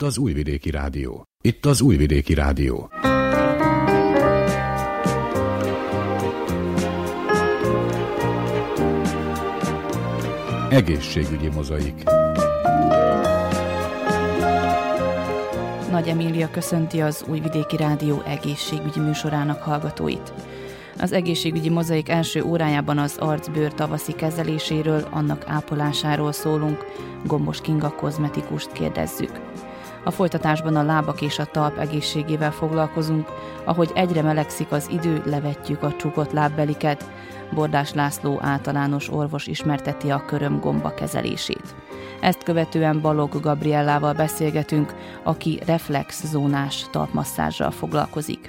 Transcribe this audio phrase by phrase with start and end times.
[0.00, 1.24] Itt az Újvidéki Rádió.
[1.42, 2.90] Itt az Újvidéki Rádió.
[10.70, 12.02] Egészségügyi mozaik.
[15.90, 20.32] Nagy Emília köszönti az Újvidéki Rádió egészségügyi műsorának hallgatóit.
[20.98, 26.84] Az egészségügyi mozaik első órájában az arcbőr tavaszi kezeléséről, annak ápolásáról szólunk,
[27.24, 29.47] Gombos Kinga kozmetikust kérdezzük.
[30.04, 33.28] A folytatásban a lábak és a talp egészségével foglalkozunk,
[33.64, 37.10] ahogy egyre melegszik az idő, levetjük a csukott lábbeliket.
[37.54, 41.74] Bordás László általános orvos ismerteti a körömgomba kezelését.
[42.20, 48.48] Ezt követően Balog Gabriellával beszélgetünk, aki reflexzónás talpmasszázsal foglalkozik.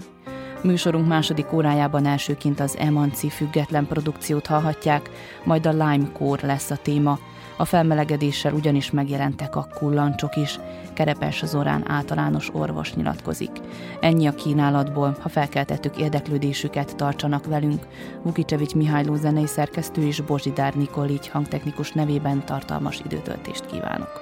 [0.64, 5.10] Műsorunk második órájában elsőként az Emanci független produkciót hallhatják,
[5.44, 7.20] majd a Lime Core lesz a téma.
[7.60, 10.60] A felmelegedéssel ugyanis megjelentek a kullancsok is.
[10.94, 13.52] Kerepes Zorán általános orvos nyilatkozik.
[14.00, 17.88] Ennyi a kínálatból, ha felkeltettük érdeklődésüket, tartsanak velünk.
[18.24, 24.22] Vukicsevics Mihályló zenei szerkesztő és Bozsidár Nikolics hangtechnikus nevében tartalmas időtöltést kívánok.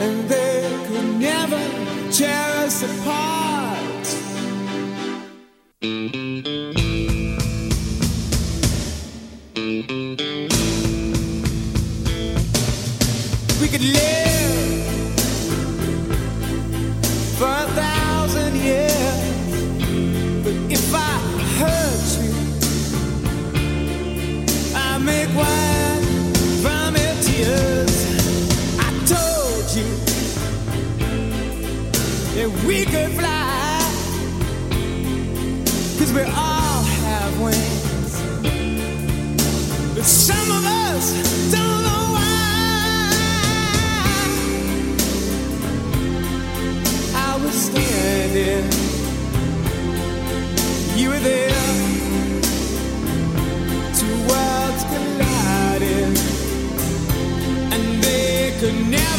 [0.00, 1.60] and they could never
[2.10, 4.06] tear us apart.
[13.60, 14.84] We could live
[17.38, 19.52] for a thousand years,
[20.44, 21.12] but if I
[21.58, 22.32] hurt you,
[24.74, 25.49] I make wine
[32.40, 33.80] that we could fly,
[35.98, 38.12] cause we all have wings.
[39.94, 41.04] But some of us
[41.52, 42.40] don't know why.
[47.14, 48.64] I was standing,
[50.98, 51.50] you were there.
[54.00, 56.16] Two worlds collided,
[57.74, 59.09] and they could never,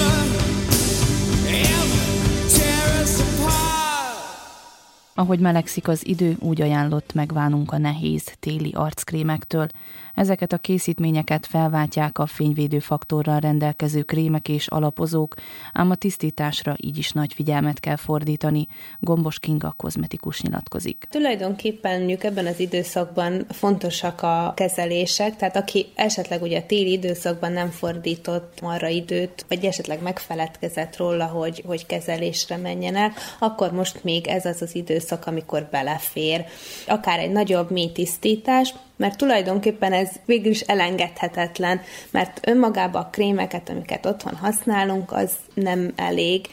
[5.22, 9.68] Ahogy melegszik az idő, úgy ajánlott megválnunk a nehéz téli arckrémektől.
[10.16, 15.36] Ezeket a készítményeket felváltják a fényvédő faktorral rendelkező krémek és alapozók,
[15.74, 18.68] ám a tisztításra így is nagy figyelmet kell fordítani.
[19.00, 21.08] Gombos Kinga kozmetikus nyilatkozik.
[21.10, 27.70] Tulajdonképpen ebben az időszakban fontosak a kezelések, tehát aki esetleg ugye a téli időszakban nem
[27.70, 34.28] fordított arra időt, vagy esetleg megfeledkezett róla, hogy, hogy kezelésre menjen el, akkor most még
[34.28, 36.46] ez az az időszak, amikor belefér.
[36.88, 43.70] Akár egy nagyobb mély tisztítás, mert tulajdonképpen ez végül is elengedhetetlen, mert önmagában a krémeket,
[43.70, 46.48] amiket otthon használunk, az nem elég,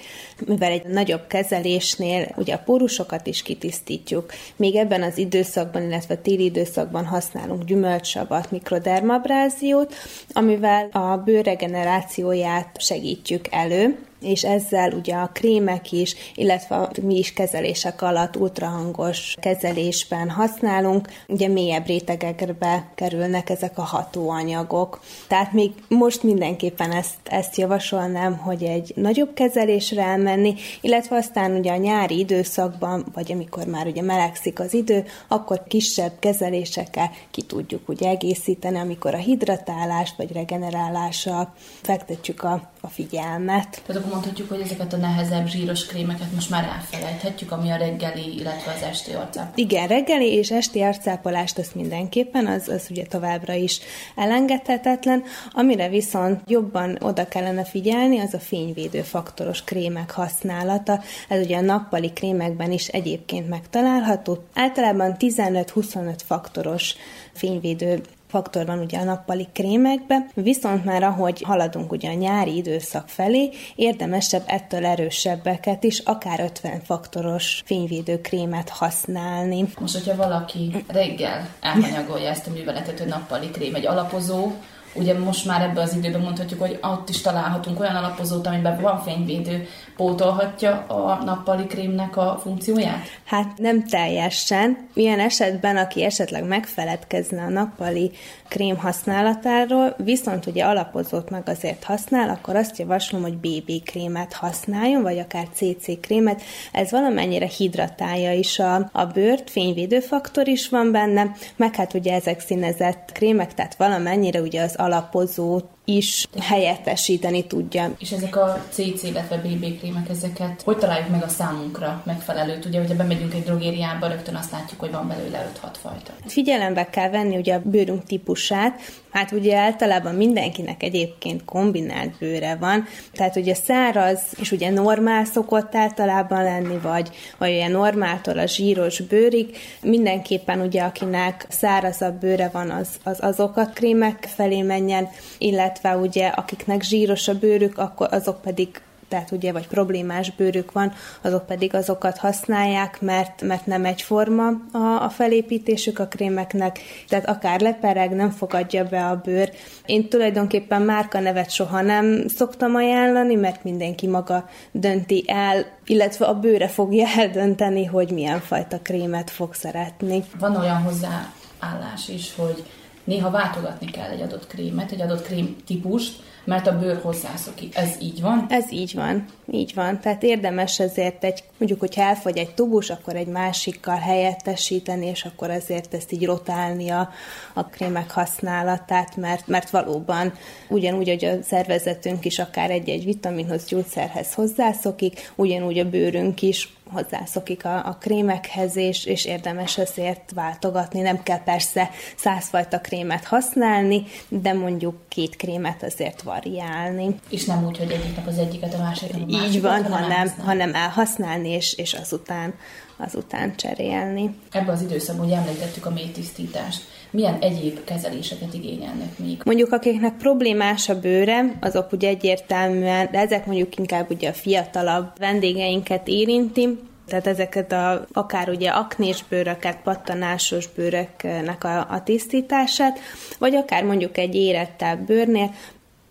[0.46, 4.32] mivel egy nagyobb kezelésnél ugye a pórusokat is kitisztítjuk.
[4.56, 9.94] Még ebben az időszakban, illetve a téli időszakban használunk gyümölcsavat, mikrodermabráziót,
[10.32, 17.32] amivel a bőr regenerációját segítjük elő, és ezzel ugye a krémek is, illetve mi is
[17.32, 25.00] kezelések alatt ultrahangos kezelésben használunk, ugye mélyebb rétegekbe kerülnek ezek a hatóanyagok.
[25.26, 31.72] Tehát még most mindenképpen ezt, ezt javasolnám, hogy egy nagyobb kezelésre elmenni, illetve aztán ugye
[31.72, 37.88] a nyári időszakban, vagy amikor már ugye melegszik az idő, akkor kisebb kezelésekkel ki tudjuk
[37.88, 43.82] ugye egészíteni, amikor a hidratálást vagy regenerálással fektetjük a, a figyelmet.
[43.86, 48.38] Tehát akkor mondhatjuk, hogy ezeket a nehezebb zsíros krémeket most már elfelejthetjük, ami a reggeli,
[48.38, 49.52] illetve az esti arcápolás.
[49.54, 53.80] Igen, reggeli és esti arcápolást azt mindenképpen, az, az ugye továbbra is
[54.16, 55.22] elengedhetetlen.
[55.50, 61.02] Amire viszont jobban oda kellene figyelni, az a fényvédő faktoros krémek használata.
[61.28, 64.38] Ez ugye a nappali krémekben is egyébként megtalálható.
[64.54, 66.94] Általában 15-25 faktoros
[67.32, 73.08] fényvédő faktor van ugye a nappali krémekbe, viszont már ahogy haladunk ugye a nyári időszak
[73.08, 79.64] felé, érdemesebb ettől erősebbeket is, akár 50 faktoros fényvédő krémet használni.
[79.80, 84.50] Most, hogyha valaki reggel elhanyagolja ezt a műveletet, hogy nappali krém, egy alapozó,
[84.94, 89.02] Ugye most már ebben az időben mondhatjuk, hogy ott is találhatunk olyan alapozót, amiben van
[89.02, 93.06] fényvédő, pótolhatja a nappali krémnek a funkcióját?
[93.24, 94.88] Hát nem teljesen.
[94.94, 98.10] Ilyen esetben, aki esetleg megfeledkezne a nappali
[98.48, 105.02] krém használatáról, viszont ugye alapozót meg azért használ, akkor azt javaslom, hogy BB krémet használjon,
[105.02, 106.42] vagy akár CC krémet.
[106.72, 112.40] Ez valamennyire hidratálja is a, a bőrt, fényvédőfaktor is van benne, meg hát ugye ezek
[112.40, 117.94] színezett krémek, tehát valamennyire ugye az alapozót is helyettesíteni tudja.
[117.98, 122.64] És ezek a CC, illetve BB krémek, ezeket hogy találjuk meg a számunkra megfelelőt?
[122.64, 126.12] Ugye, hogyha bemegyünk egy drogériába, rögtön azt látjuk, hogy van belőle 5-6 fajta.
[126.26, 128.80] Figyelembe kell venni ugye a bőrünk típusát,
[129.10, 135.74] hát ugye általában mindenkinek egyébként kombinált bőre van, tehát ugye száraz és ugye normál szokott
[135.74, 137.08] általában lenni, vagy,
[137.38, 143.72] vagy ugye normáltól a zsíros bőrig, mindenképpen ugye akinek szárazabb bőre van, az, az azokat
[143.72, 145.08] krémek felé menjen,
[145.38, 150.72] illetve illetve ugye akiknek zsíros a bőrük, akkor azok pedig tehát ugye, vagy problémás bőrük
[150.72, 150.92] van,
[151.22, 156.78] azok pedig azokat használják, mert, mert nem egyforma a, a felépítésük a krémeknek,
[157.08, 159.50] tehát akár lepereg, nem fogadja be a bőr.
[159.86, 166.34] Én tulajdonképpen márka nevet soha nem szoktam ajánlani, mert mindenki maga dönti el, illetve a
[166.34, 170.24] bőre fogja eldönteni, hogy milyen fajta krémet fog szeretni.
[170.38, 172.64] Van olyan hozzáállás is, hogy
[173.08, 177.76] néha váltogatni kell egy adott krémet, egy adott krém típust, mert a bőr hozzászokik.
[177.76, 178.46] Ez így van?
[178.48, 180.00] Ez így van, így van.
[180.00, 185.50] Tehát érdemes ezért egy, mondjuk, hogyha elfogy egy tubus, akkor egy másikkal helyettesíteni, és akkor
[185.50, 187.10] azért ezt így rotálni a,
[187.52, 190.32] a krémek használatát, mert, mert valóban
[190.68, 197.64] ugyanúgy, hogy a szervezetünk is akár egy-egy vitaminhoz, gyógyszerhez hozzászokik, ugyanúgy a bőrünk is hozzászokik
[197.64, 201.00] a, a krémekhez, és, és érdemes ezért váltogatni.
[201.00, 207.14] Nem kell persze százfajta krémet használni, de mondjuk két krémet azért variálni.
[207.28, 210.02] És nem úgy, hogy egyik nap az egyiket, a másik a másikat, Így van, hanem,
[210.02, 212.54] hanem, hanem elhasználni, és, és azután,
[212.96, 214.34] azután cserélni.
[214.50, 216.82] Ebben az időszakban ugye említettük a mélytisztítást.
[217.10, 219.40] Milyen egyéb kezeléseket igényelnek még?
[219.44, 225.06] Mondjuk akiknek problémás a bőre, azok ugye egyértelműen, de ezek mondjuk inkább ugye a fiatalabb
[225.18, 232.98] vendégeinket érinti, tehát ezeket a, akár ugye aknés bőröket, pattanásos bőröknek a, a tisztítását,
[233.38, 235.50] vagy akár mondjuk egy érettebb bőrnél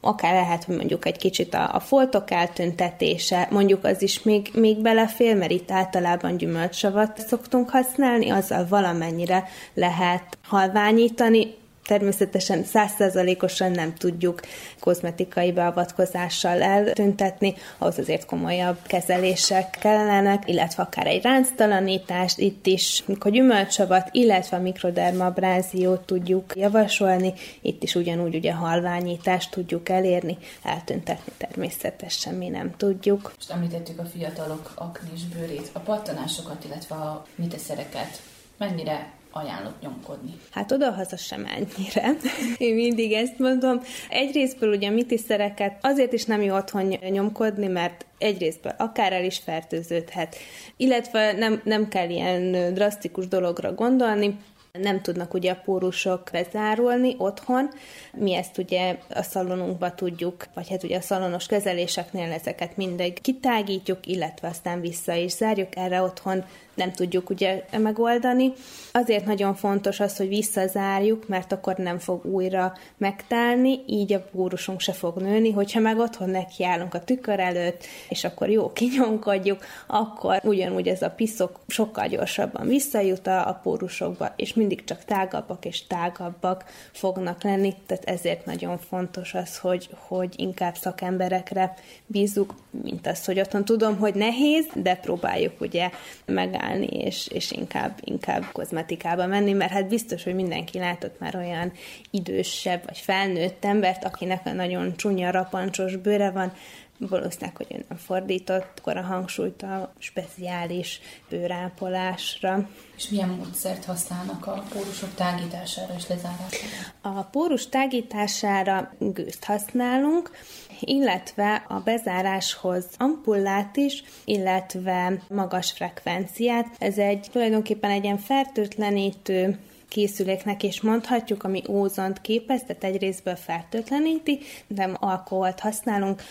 [0.01, 5.37] akár lehet mondjuk egy kicsit a, a foltok eltüntetése, mondjuk az is még, még belefér,
[5.37, 11.55] mert itt általában gyümölcsavat szoktunk használni, azzal valamennyire lehet halványítani,
[11.87, 14.39] Természetesen százszerzalékosan nem tudjuk
[14.79, 23.29] kozmetikai beavatkozással eltüntetni, ahhoz azért komolyabb kezelések kellenek, illetve akár egy ránctalanítást, itt is a
[23.29, 32.33] gyümölcsavat, illetve a mikrodermabráziót tudjuk javasolni, itt is ugyanúgy ugye halványítást tudjuk elérni, eltüntetni természetesen
[32.33, 33.33] mi nem tudjuk.
[33.35, 38.21] Most említettük a fiatalok aknis bőrét, a pattanásokat, illetve a miteszereket
[38.57, 40.33] mennyire ajánlott nyomkodni?
[40.51, 42.15] Hát oda-haza sem ennyire.
[42.67, 43.81] Én mindig ezt mondom.
[44.09, 49.37] Egyrésztből ugye a mitiszereket azért is nem jó otthon nyomkodni, mert egyrésztből akár el is
[49.37, 50.35] fertőződhet,
[50.77, 54.37] illetve nem, nem kell ilyen drasztikus dologra gondolni,
[54.81, 57.69] nem tudnak ugye a pórusok bezárulni otthon.
[58.13, 64.05] Mi ezt ugye a szalonunkba tudjuk, vagy hát ugye a szalonos kezeléseknél ezeket mindegy kitágítjuk,
[64.05, 65.75] illetve aztán vissza is zárjuk.
[65.75, 66.43] Erre otthon
[66.77, 68.53] nem tudjuk ugye megoldani.
[68.91, 74.79] Azért nagyon fontos az, hogy visszazárjuk, mert akkor nem fog újra megtálni, így a pórusunk
[74.79, 75.51] se fog nőni.
[75.51, 81.09] Hogyha meg otthon nekiállunk a tükör előtt, és akkor jó kinyomkodjuk, akkor ugyanúgy ez a
[81.09, 88.03] piszok sokkal gyorsabban visszajut a pórusokba, és mindig csak tágabbak és tágabbak fognak lenni, tehát
[88.03, 91.73] ezért nagyon fontos az, hogy, hogy inkább szakemberekre
[92.05, 92.53] bízzuk,
[92.83, 95.89] mint az, hogy otthon tudom, hogy nehéz, de próbáljuk ugye
[96.25, 101.35] megállni megállni, és, és inkább, inkább kozmetikába menni, mert hát biztos, hogy mindenki látott már
[101.35, 101.71] olyan
[102.11, 106.53] idősebb vagy felnőtt embert, akinek a nagyon csúnya, rapancsos bőre van,
[106.97, 110.99] valószínűleg, hogy ön nem fordított, akkor a hangsúlyt a speciális
[111.29, 112.69] bőrápolásra.
[112.95, 116.93] És milyen módszert használnak a pórusok tágítására és lezárására?
[117.01, 120.31] A pórus tágítására gőzt használunk,
[120.79, 126.75] illetve a bezáráshoz ampullát is, illetve magas frekvenciát.
[126.77, 133.35] Ez egy tulajdonképpen egy ilyen fertőtlenítő készüléknek is mondhatjuk, ami ózont képez, tehát egy részből
[133.35, 136.21] fertőtleníti, nem alkoholt használunk.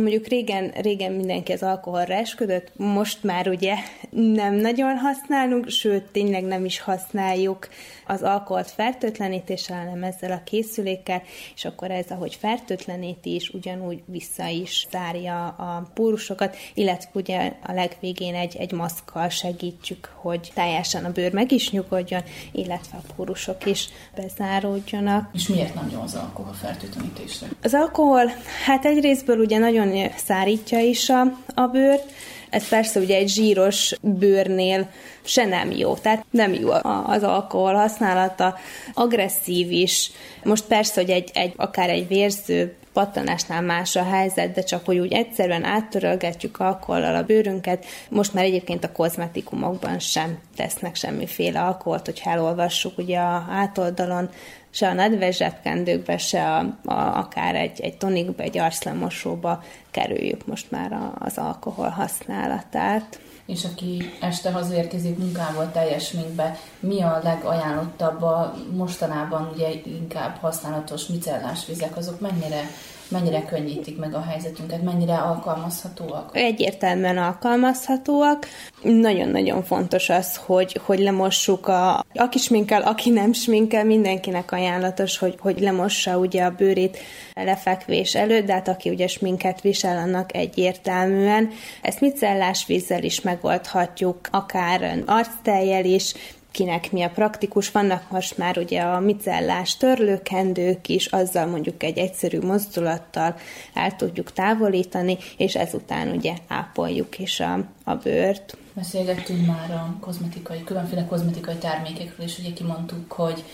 [0.00, 3.74] Mondjuk régen, régen mindenki az alkoholra esküdött, most már ugye
[4.10, 7.68] nem nagyon használunk, sőt, tényleg nem is használjuk
[8.06, 11.22] az alkoholt fertőtlenítéssel, hanem ezzel a készülékkel,
[11.54, 17.72] és akkor ez, ahogy fertőtleníti is, ugyanúgy vissza is zárja a pórusokat, illetve ugye a
[17.72, 22.22] legvégén egy, egy maszkkal segítjük, hogy teljesen a bőr meg is nyugodjon,
[22.52, 25.30] illetve a pórusok is bezáródjanak.
[25.34, 27.46] És miért nem jó az alkohol fertőtlenítésre?
[27.62, 28.26] Az alkohol,
[28.64, 29.85] hát egy részből ugye nagyon
[30.16, 31.20] szárítja is a,
[31.54, 32.12] a bőrt,
[32.50, 34.88] ez persze ugye egy zsíros bőrnél
[35.24, 36.70] se nem jó, tehát nem jó
[37.06, 38.56] az alkohol használata,
[38.94, 40.10] agresszív is.
[40.44, 44.98] Most persze, hogy egy, egy akár egy vérző pattanásnál más a helyzet, de csak hogy
[44.98, 47.84] úgy egyszerűen áttörölgetjük alkohollal a bőrünket.
[48.08, 54.30] Most már egyébként a kozmetikumokban sem tesznek semmiféle alkoholt, hogy elolvassuk ugye a hátoldalon,
[54.76, 60.70] se a nedves zsebkendőkbe, se a, a, akár egy, egy tonikba, egy arszlemosóba kerüljük most
[60.70, 63.20] már a, az alkohol használatát.
[63.46, 71.06] És aki este hazaérkezik munkából teljes minkbe, mi a legajánlottabb a mostanában ugye inkább használatos
[71.06, 72.70] micellás vizek, azok mennyire
[73.08, 76.30] mennyire könnyítik meg a helyzetünket, mennyire alkalmazhatóak?
[76.32, 78.46] Egyértelműen alkalmazhatóak.
[78.82, 85.34] Nagyon-nagyon fontos az, hogy, hogy lemossuk a, aki sminkel, aki nem sminkel, mindenkinek ajánlatos, hogy,
[85.38, 86.98] hogy lemossa ugye a bőrét
[87.34, 91.50] lefekvés előtt, de hát aki ugye sminket visel, annak egyértelműen.
[91.82, 96.14] Ezt micellás vízzel is megoldhatjuk, akár arcteljel is,
[96.56, 97.70] kinek mi a praktikus.
[97.70, 103.36] Vannak most már ugye a micellás törlőkendők is, azzal mondjuk egy egyszerű mozdulattal
[103.74, 108.56] el tudjuk távolítani, és ezután ugye ápoljuk is a, a bőrt.
[108.72, 113.44] Beszélgettünk már a kozmetikai, különféle kozmetikai termékekről, és ugye kimondtuk, hogy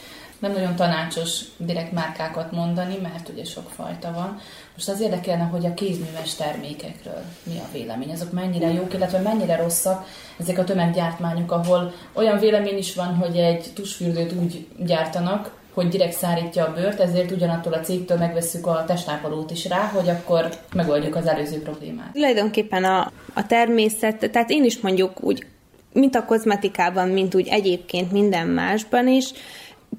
[0.43, 4.41] nem nagyon tanácsos direkt márkákat mondani, mert ugye sok fajta van.
[4.75, 9.57] Most az érdekelne, hogy a kézműves termékekről mi a vélemény, azok mennyire jók, illetve mennyire
[9.57, 10.07] rosszak
[10.39, 16.17] ezek a tömeggyártmányok, ahol olyan vélemény is van, hogy egy tusfürdőt úgy gyártanak, hogy direkt
[16.17, 21.17] szárítja a bőrt, ezért ugyanattól a cégtől megveszük a testápolót is rá, hogy akkor megoldjuk
[21.17, 22.13] az előző problémát.
[22.13, 25.47] Tulajdonképpen a, a természet, tehát én is mondjuk úgy,
[25.93, 29.33] mint a kozmetikában, mint úgy egyébként minden másban is,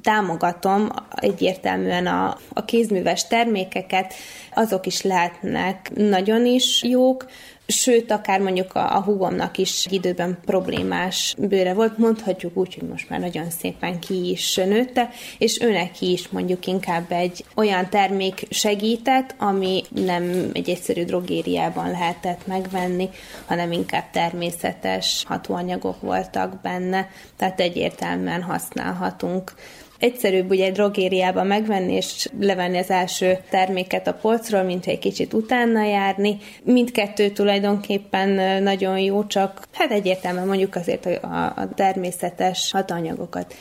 [0.01, 4.13] támogatom egyértelműen a, a kézműves termékeket,
[4.53, 7.25] azok is lehetnek nagyon is jók,
[7.67, 13.09] Sőt, akár mondjuk a, a húgomnak is időben problémás bőre volt, mondhatjuk úgy, hogy most
[13.09, 19.35] már nagyon szépen ki is nőtte, és őnek is mondjuk inkább egy olyan termék segített,
[19.37, 23.09] ami nem egy egyszerű drogériában lehetett megvenni,
[23.45, 29.53] hanem inkább természetes hatóanyagok voltak benne, tehát egyértelműen használhatunk
[30.03, 35.33] egyszerűbb ugye egy drogériában megvenni és levenni az első terméket a polcról, mint egy kicsit
[35.33, 36.37] utána járni.
[36.63, 43.55] Mindkettő tulajdonképpen nagyon jó, csak hát egyértelműen mondjuk azért a, a természetes hatanyagokat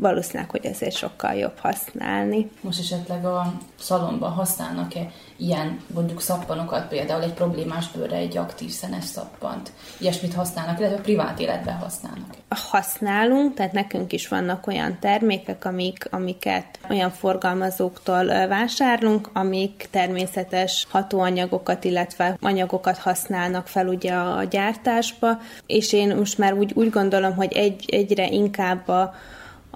[0.00, 2.50] valószínűleg, hogy ezért sokkal jobb használni.
[2.60, 9.04] Most esetleg a szalomban használnak-e ilyen mondjuk szappanokat, például egy problémás bőrre egy aktív szenes
[9.04, 9.72] szappant?
[9.98, 12.34] Ilyesmit használnak, illetve a privát életben használnak?
[12.48, 21.84] Használunk, tehát nekünk is vannak olyan termékek, amik, amiket olyan forgalmazóktól vásárlunk, amik természetes hatóanyagokat,
[21.84, 27.52] illetve anyagokat használnak fel ugye a gyártásba, és én most már úgy, úgy gondolom, hogy
[27.52, 29.14] egy, egyre inkább a,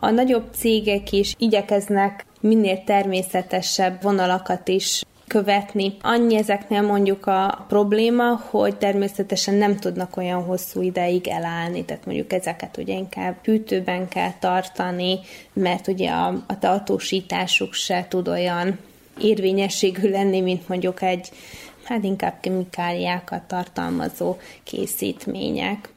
[0.04, 5.96] a nagyobb cégek is igyekeznek minél természetesebb vonalakat is követni.
[6.00, 12.32] Annyi ezeknél mondjuk a probléma, hogy természetesen nem tudnak olyan hosszú ideig elállni, tehát mondjuk
[12.32, 15.18] ezeket ugye inkább hűtőben kell tartani,
[15.52, 18.78] mert ugye a, a tartósításuk se tud olyan
[19.20, 21.28] érvényességű lenni, mint mondjuk egy
[21.84, 25.90] hát inkább kemikáliákat tartalmazó készítmények.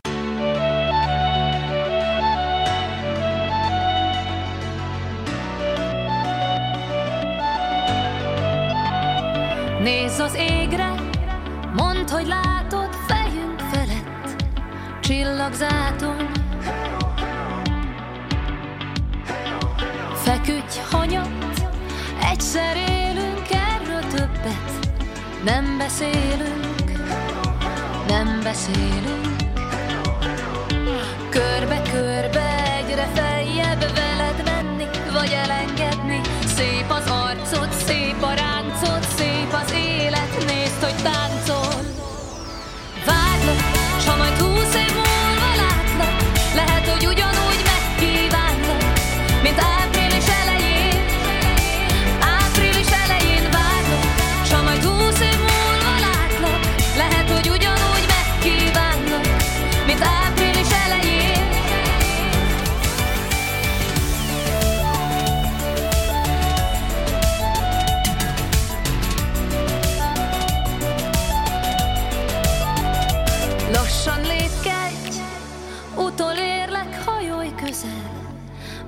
[9.86, 10.94] Nézz az égre,
[11.76, 14.44] mondd, hogy látod fejünk felett
[15.00, 16.32] csillagzáton.
[20.14, 21.70] Feküdj hanyat,
[22.32, 24.90] egyszer élünk, erről többet
[25.44, 26.92] nem beszélünk,
[28.08, 29.36] nem beszélünk.
[31.30, 32.65] Körbe-körbe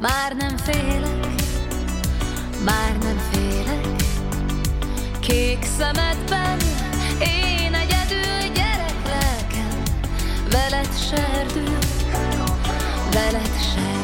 [0.08, 1.26] már nem félek,
[2.66, 3.86] már nem félek.
[5.20, 6.58] Kék szemedben
[7.20, 9.84] én egyedül gyerek lelkem,
[10.52, 11.78] veled serdül,
[13.12, 13.97] veled serdül.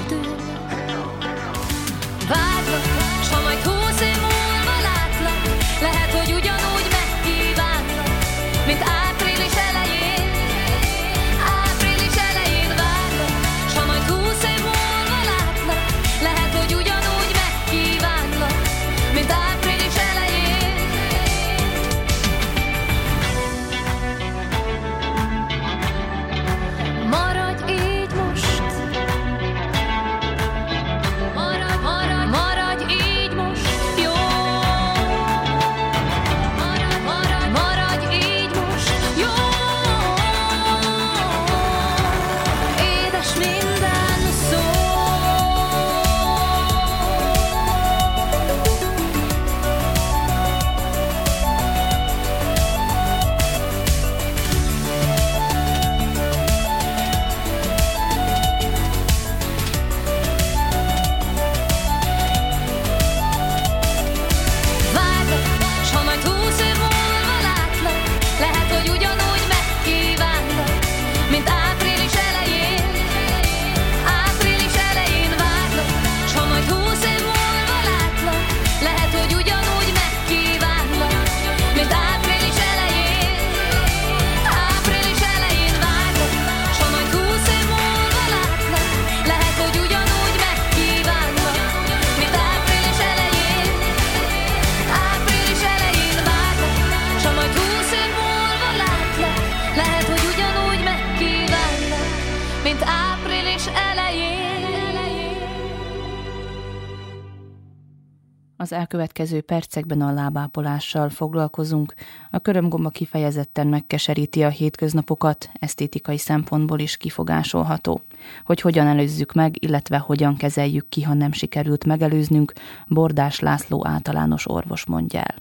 [108.94, 111.94] Az elkövetkező percekben a lábápolással foglalkozunk.
[112.32, 118.02] A körömgomba kifejezetten megkeseríti a hétköznapokat, esztétikai szempontból is kifogásolható.
[118.46, 122.54] Hogy hogyan előzzük meg, illetve hogyan kezeljük ki, ha nem sikerült megelőznünk,
[122.88, 125.36] Bordás László általános orvos mondja el.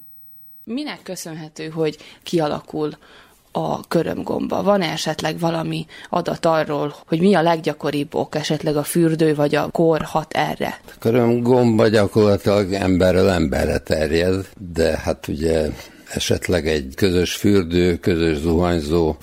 [0.64, 2.90] Minek köszönhető, hogy kialakul
[3.52, 4.62] a körömgomba?
[4.62, 9.68] Van-e esetleg valami adat arról, hogy mi a leggyakoribb ok, esetleg a fürdő vagy a
[9.70, 10.80] kor hat erre?
[10.98, 15.70] Körömgomba gyakorlatilag emberről emberre terjed, de hát ugye
[16.08, 19.16] esetleg egy közös fürdő, közös zuhanyzó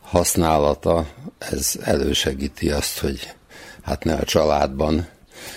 [0.00, 1.06] használata,
[1.38, 3.34] ez elősegíti azt, hogy
[3.82, 5.06] hát ne a családban,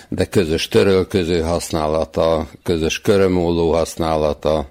[0.08, 4.70] de közös törölköző használata, közös körömóló használata,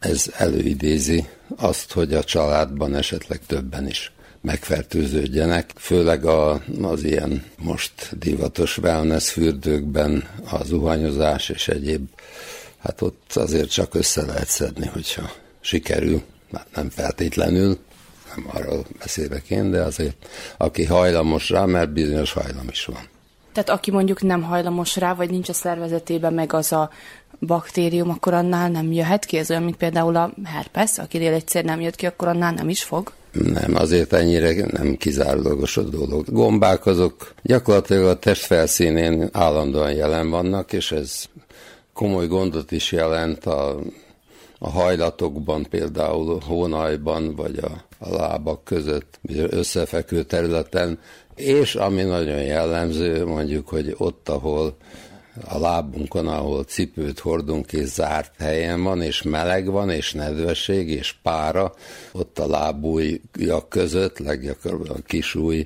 [0.00, 8.18] ez előidézi azt, hogy a családban esetleg többen is megfertőződjenek, főleg a, az ilyen most
[8.18, 12.08] divatos wellness fürdőkben a zuhanyozás és egyéb,
[12.78, 17.78] hát ott azért csak össze lehet szedni, hogyha sikerül, hát nem feltétlenül,
[18.34, 20.16] nem arról beszélek én, de azért
[20.56, 23.08] aki hajlamos rá, mert bizonyos hajlam is van.
[23.52, 26.90] Tehát aki mondjuk nem hajlamos rá, vagy nincs a szervezetében meg az a
[27.40, 29.36] baktérium, akkor annál nem jöhet ki?
[29.36, 32.82] Ez olyan, mint például a herpes, akinél egyszer nem jött ki, akkor annál nem is
[32.82, 33.12] fog?
[33.32, 36.24] Nem, azért ennyire nem kizárólagos a dolog.
[36.32, 41.24] Gombák azok gyakorlatilag a test felszínén állandóan jelen vannak, és ez
[41.92, 43.76] komoly gondot is jelent a,
[44.58, 50.98] a hajlatokban, például hónajban, vagy a, a lábak között, összefekvő területen,
[51.34, 54.76] és ami nagyon jellemző, mondjuk, hogy ott, ahol
[55.44, 61.14] a lábunkon, ahol cipőt hordunk és zárt helyen van, és meleg van, és nedvesség, és
[61.22, 61.74] pára,
[62.12, 65.64] ott a lábújjak között, leggyakorabban a kisúj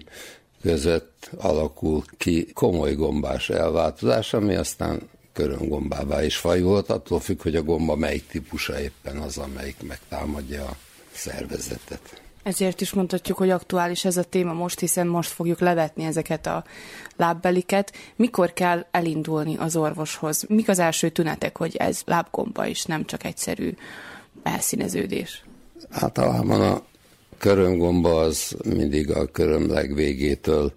[0.63, 5.01] között alakul ki komoly gombás elváltozás, ami aztán
[5.33, 10.77] körömgombává is fajult, attól függ, hogy a gomba melyik típusa éppen az, amelyik megtámadja a
[11.13, 12.24] szervezetet.
[12.45, 16.65] Ezért is mondhatjuk, hogy aktuális ez a téma most, hiszen most fogjuk levetni ezeket a
[17.17, 17.93] lábbeliket.
[18.17, 20.45] Mikor kell elindulni az orvoshoz?
[20.49, 23.75] Mik az első tünetek, hogy ez lábgomba is, nem csak egyszerű
[24.43, 25.45] elszíneződés?
[25.91, 26.83] Általában a
[27.39, 30.73] körömgomba az mindig a köröm legvégétől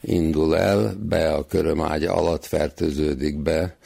[0.00, 3.76] indul el, be a körömágy alatt fertőződik be,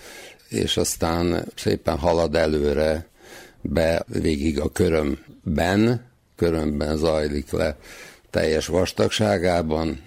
[0.48, 3.06] és aztán szépen halad előre,
[3.60, 6.05] be végig a körömben,
[6.36, 7.76] körömben zajlik le
[8.30, 10.02] teljes vastagságában,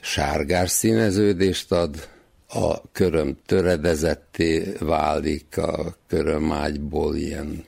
[0.00, 2.08] sárgás színeződést ad,
[2.48, 7.64] a köröm töredezetté válik, a körömágyból ilyen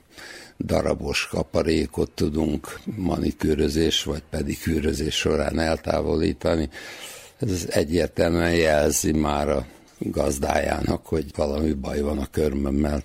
[0.59, 6.69] darabos kaparékot tudunk manikűrözés vagy pedikűrözés során eltávolítani.
[7.39, 9.65] Ez egyértelműen jelzi már a
[9.99, 13.03] gazdájának, hogy valami baj van a körmömmel.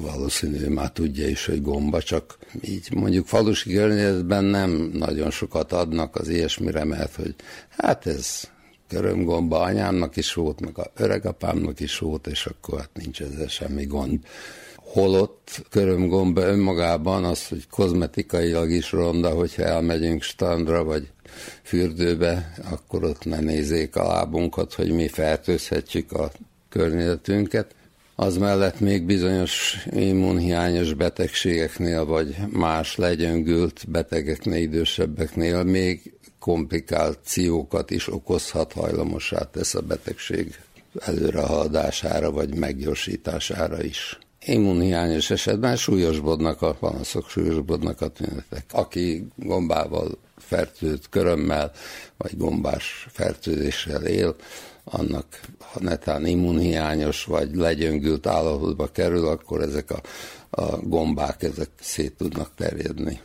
[0.00, 6.16] Valószínű már tudja is, hogy gomba, csak így mondjuk falusi környezetben nem nagyon sokat adnak
[6.16, 7.34] az ilyesmire, mert hogy
[7.68, 8.50] hát ez
[8.88, 13.84] körömgomba anyámnak is volt, meg a öregapámnak is volt, és akkor hát nincs ezzel semmi
[13.84, 14.18] gond.
[14.76, 21.10] Holott körömgomba önmagában az, hogy kozmetikailag is ronda, hogyha elmegyünk strandra, vagy
[21.62, 26.30] fürdőbe, akkor ott ne nézzék a lábunkat, hogy mi fertőzhetjük a
[26.68, 27.74] környezetünket.
[28.22, 38.72] Az mellett még bizonyos immunhiányos betegségeknél, vagy más legyöngült betegeknél, idősebbeknél még komplikációkat is okozhat,
[38.72, 40.58] hajlamosá tesz a betegség
[40.98, 44.18] előrehaladására vagy meggyorsítására is.
[44.40, 48.64] Immunhiányos esetben súlyosbodnak a panaszok, súlyosbodnak a tünetek.
[48.70, 51.72] Aki gombával fertőt körömmel,
[52.16, 54.36] vagy gombás fertőzéssel él,
[54.84, 60.00] annak ha netán immunhiányos, vagy legyöngült állapotba kerül, akkor ezek a,
[60.50, 63.20] a gombák ezek szét tudnak terjedni.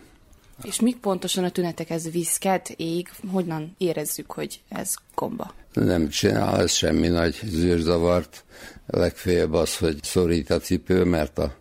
[0.63, 1.89] És mik pontosan a tünetek?
[1.89, 3.11] Ez viszket, ég?
[3.31, 5.53] Hogyan érezzük, hogy ez gomba?
[5.73, 8.43] Nem csinál ez semmi nagy zűrzavart.
[8.87, 11.55] Legfeljebb az, hogy szorít a cipő, mert a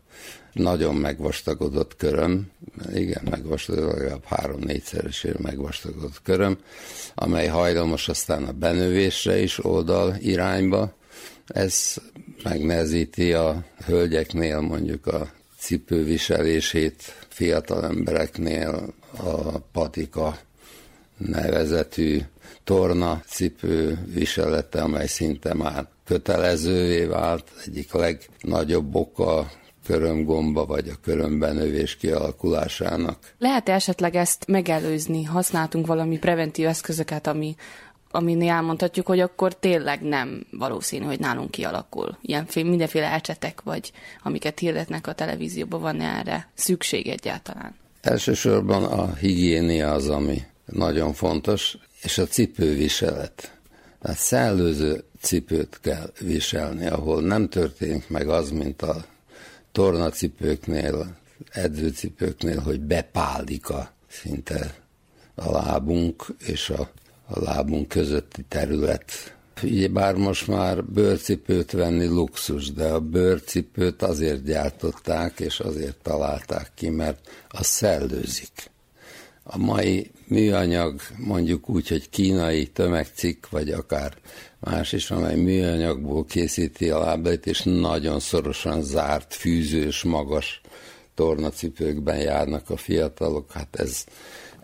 [0.55, 2.51] nagyon megvastagodott köröm,
[2.95, 6.59] igen, megvastagodott, legalább három-négyszeresére megvastagodott köröm,
[7.15, 10.93] amely hajlamos aztán a benövésre is oldal irányba.
[11.47, 11.97] Ez
[12.43, 20.39] megnehezíti a hölgyeknél mondjuk a cipőviselését, fiatal embereknél a patika
[21.17, 22.21] nevezetű
[22.65, 29.51] torna cipő viselete, amely szinte már kötelezővé vált, egyik legnagyobb oka
[29.85, 33.35] körömgomba vagy a körömbenövés kialakulásának.
[33.39, 35.25] Lehet-e esetleg ezt megelőzni?
[35.25, 37.55] Használtunk valami preventív eszközöket, ami,
[38.11, 42.19] ami elmondhatjuk, hogy akkor tényleg nem valószínű, hogy nálunk kialakul.
[42.21, 43.93] Ilyen mindenféle ecsetek, vagy
[44.23, 47.75] amiket hirdetnek a televízióban, van -e erre szükség egyáltalán?
[48.01, 53.59] Elsősorban a higiénia az, ami nagyon fontos, és a cipőviselet.
[54.03, 59.05] Tehát szellőző cipőt kell viselni, ahol nem történik meg az, mint a
[59.75, 61.17] tornacipőknél,
[61.51, 64.75] edzőcipőknél, hogy bepálik a szinte
[65.35, 66.91] a lábunk és a,
[67.27, 69.35] a lábunk közötti terület.
[69.63, 76.71] Ugye bár most már bőrcipőt venni luxus, de a bőrcipőt azért gyártották és azért találták
[76.75, 78.71] ki, mert az szellőzik.
[79.43, 84.17] A mai műanyag, mondjuk úgy, hogy kínai tömegcikk, vagy akár
[84.65, 90.61] más is, amely műanyagból készíti a lábait, és nagyon szorosan zárt, fűzős, magas
[91.15, 93.53] tornacipőkben járnak a fiatalok.
[93.53, 94.05] Hát ez,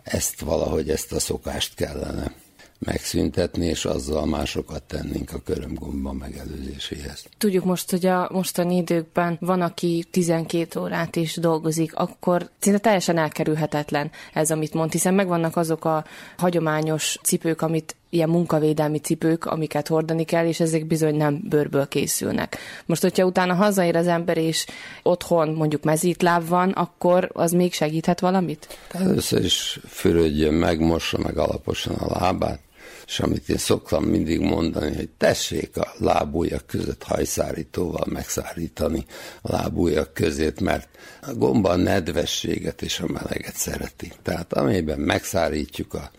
[0.03, 2.33] ezt valahogy, ezt a szokást kellene
[2.79, 7.25] megszüntetni, és azzal másokat tennénk a körömgomba megelőzéséhez.
[7.37, 13.17] Tudjuk most, hogy a mostani időkben van, aki 12 órát is dolgozik, akkor szinte teljesen
[13.17, 16.05] elkerülhetetlen ez, amit mond, hiszen megvannak azok a
[16.37, 22.57] hagyományos cipők, amit ilyen munkavédelmi cipők, amiket hordani kell, és ezek bizony nem bőrből készülnek.
[22.85, 24.65] Most, hogyha utána hazaér az ember, és
[25.03, 28.77] otthon mondjuk mezítláb van, akkor az még segíthet valamit?
[28.91, 32.59] Először is fürödjön meg, mossa meg alaposan a lábát,
[33.05, 39.05] és amit én szoktam mindig mondani, hogy tessék a lábújak között hajszárítóval megszárítani
[39.41, 40.89] a lábújak közét, mert
[41.21, 44.11] a gomba a nedvességet és a meleget szereti.
[44.21, 46.11] Tehát amiben megszárítjuk a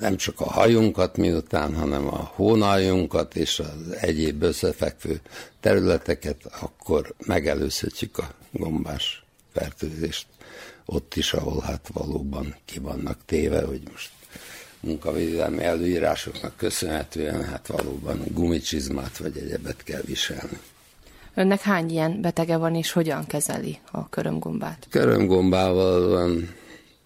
[0.00, 5.20] nem csak a hajunkat miután, hanem a hónaljunkat és az egyéb összefekvő
[5.60, 10.26] területeket, akkor megelőzhetjük a gombás fertőzést
[10.84, 14.10] ott is, ahol hát valóban ki vannak téve, hogy most
[14.80, 20.58] munkavédelmi előírásoknak köszönhetően hát valóban gumicsizmát vagy egyebet kell viselni.
[21.34, 24.86] Önnek hány ilyen betege van, és hogyan kezeli a körömgombát?
[24.90, 26.54] Körömgombával van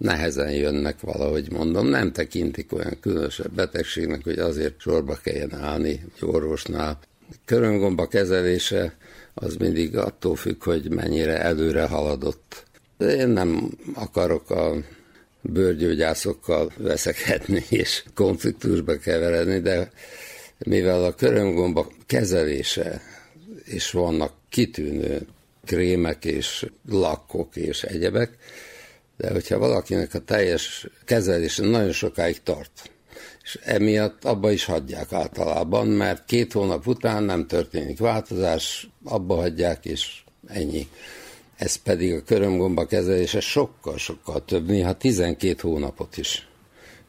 [0.04, 6.24] nehezen jönnek valahogy mondom, nem tekintik olyan különösebb betegségnek, hogy azért sorba kelljen állni egy
[6.28, 6.98] orvosnál.
[7.44, 8.96] Körömgomba kezelése
[9.34, 12.64] az mindig attól függ, hogy mennyire előre haladott.
[12.98, 14.74] Én nem akarok a
[15.40, 19.90] bőrgyógyászokkal veszekedni és konfliktusba keveredni, de
[20.58, 23.02] mivel a körömgomba kezelése
[23.64, 25.26] és vannak kitűnő
[25.64, 28.38] krémek és lakkok és egyebek,
[29.16, 32.90] de hogyha valakinek a teljes kezelése nagyon sokáig tart,
[33.42, 39.84] és emiatt abba is hagyják általában, mert két hónap után nem történik változás, abba hagyják,
[39.84, 40.88] és ennyi.
[41.56, 46.48] Ez pedig a körömgomba kezelése sokkal-sokkal több, néha 12 hónapot is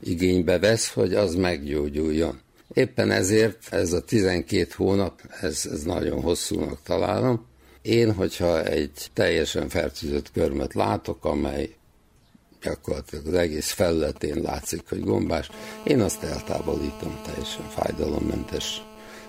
[0.04, 2.40] igénybe vesz, hogy az meggyógyuljon.
[2.74, 7.46] Éppen ezért ez a 12 hónap, ez, ez nagyon hosszúnak találom.
[7.82, 11.76] Én, hogyha egy teljesen fertőzött körmet látok, amely
[12.66, 15.50] gyakorlatilag az egész felületén látszik, hogy gombás,
[15.84, 18.82] én azt eltávolítom teljesen fájdalommentes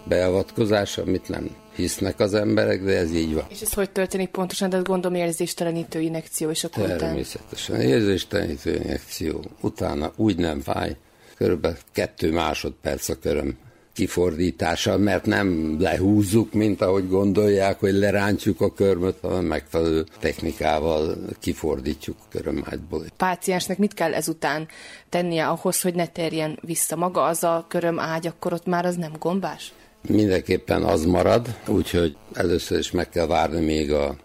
[0.04, 3.44] beavatkozás, amit nem hisznek az emberek, de ez így van.
[3.48, 4.70] És ez hogy történik pontosan?
[4.70, 7.80] De gondolom érzéstelenítő injekció, és akkor Természetesen.
[7.80, 9.44] Érzéstelenítő injekció.
[9.60, 10.96] Utána úgy nem fáj.
[11.36, 13.56] Körülbelül kettő másodperc a köröm
[13.96, 22.16] kifordítása, mert nem lehúzzuk, mint ahogy gondolják, hogy lerántjuk a körmöt, hanem megfelelő technikával kifordítjuk
[22.20, 23.04] a körömágyból.
[23.16, 24.68] Páciensnek mit kell ezután
[25.08, 28.96] tennie ahhoz, hogy ne terjen vissza maga az a köröm ágy, akkor ott már az
[28.96, 29.72] nem gombás?
[30.08, 34.16] Mindenképpen az marad, úgyhogy először is meg kell várni még a,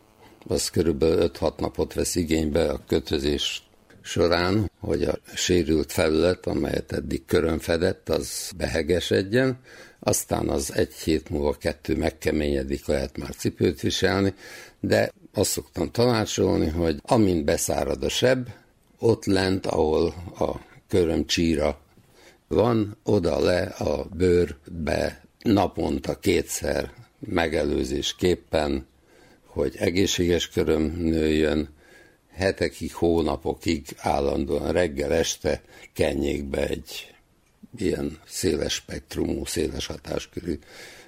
[0.47, 3.63] az körülbelül 5-6 napot vesz igénybe a kötözés
[4.01, 9.59] során, hogy a sérült felület, amelyet eddig körön fedett, az behegesedjen,
[9.99, 14.33] aztán az egy hét múlva kettő megkeményedik, lehet már cipőt viselni,
[14.79, 18.47] de azt szoktam tanácsolni, hogy amint beszárad a seb,
[18.99, 20.07] ott lent, ahol
[20.39, 20.51] a
[20.87, 21.79] köröm csíra
[22.47, 28.85] van, oda le a bőrbe naponta kétszer megelőzésképpen,
[29.45, 31.69] hogy egészséges köröm nőjön,
[32.41, 35.62] hetekig, hónapokig állandóan reggel este
[35.93, 37.13] kenjék egy
[37.77, 40.60] ilyen széles spektrumú, széles hatáskörű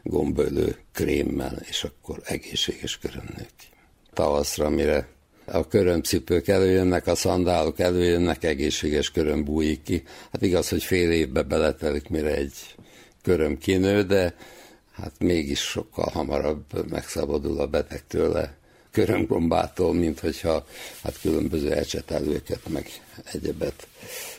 [0.03, 3.45] gombölő krémmel, és akkor egészséges köröm nő.
[4.13, 5.07] Tavaszra, mire
[5.45, 10.03] a körömcipők előjönnek, a szandálok előjönnek, egészséges köröm bújik ki.
[10.31, 12.75] Hát igaz, hogy fél évbe beletelik, mire egy
[13.21, 14.35] köröm kinő, de
[14.91, 18.57] hát mégis sokkal hamarabb megszabadul a beteg tőle
[18.93, 20.65] körömgombától, mint hogyha
[21.03, 22.87] hát különböző ecsetelőket, meg
[23.31, 23.87] egyebet.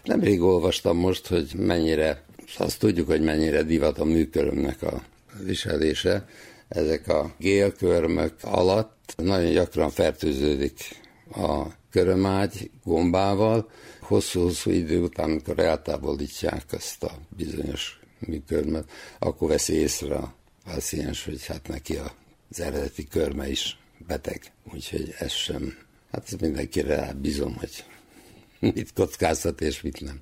[0.05, 2.23] Nemrég olvastam most, hogy mennyire,
[2.59, 5.03] azt tudjuk, hogy mennyire divat a műkörömnek a
[5.43, 6.29] viselése.
[6.69, 16.65] Ezek a gélkörmök alatt nagyon gyakran fertőződik a körömágy gombával, hosszú-hosszú idő után, amikor eltávolítják
[16.71, 21.99] azt a bizonyos műkörmet, akkor veszi észre a páciens, hogy hát neki
[22.51, 25.79] az eredeti körme is beteg, úgyhogy ez sem,
[26.13, 27.85] hát ez mindenkire bízom, hogy
[28.75, 30.21] mit kockáztat és mit nem.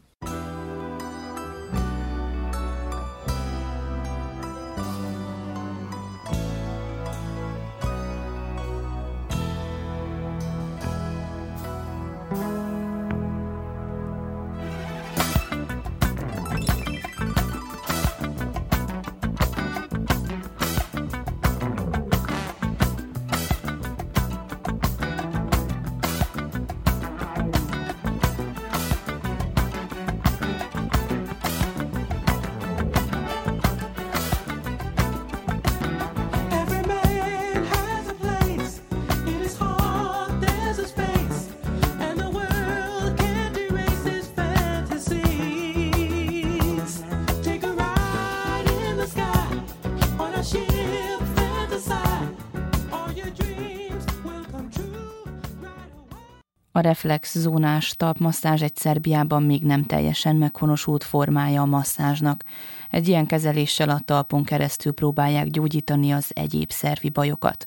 [57.03, 62.45] A reflex zónás talpmasszázs egy Szerbiában még nem teljesen meghonosult formája a masszázsnak.
[62.91, 67.67] Egy ilyen kezeléssel a talpon keresztül próbálják gyógyítani az egyéb szervi bajokat.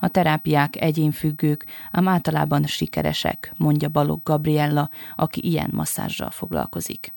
[0.00, 7.15] A terápiák egyénfüggők, ám általában sikeresek, mondja Balogh Gabriella, aki ilyen masszázsral foglalkozik.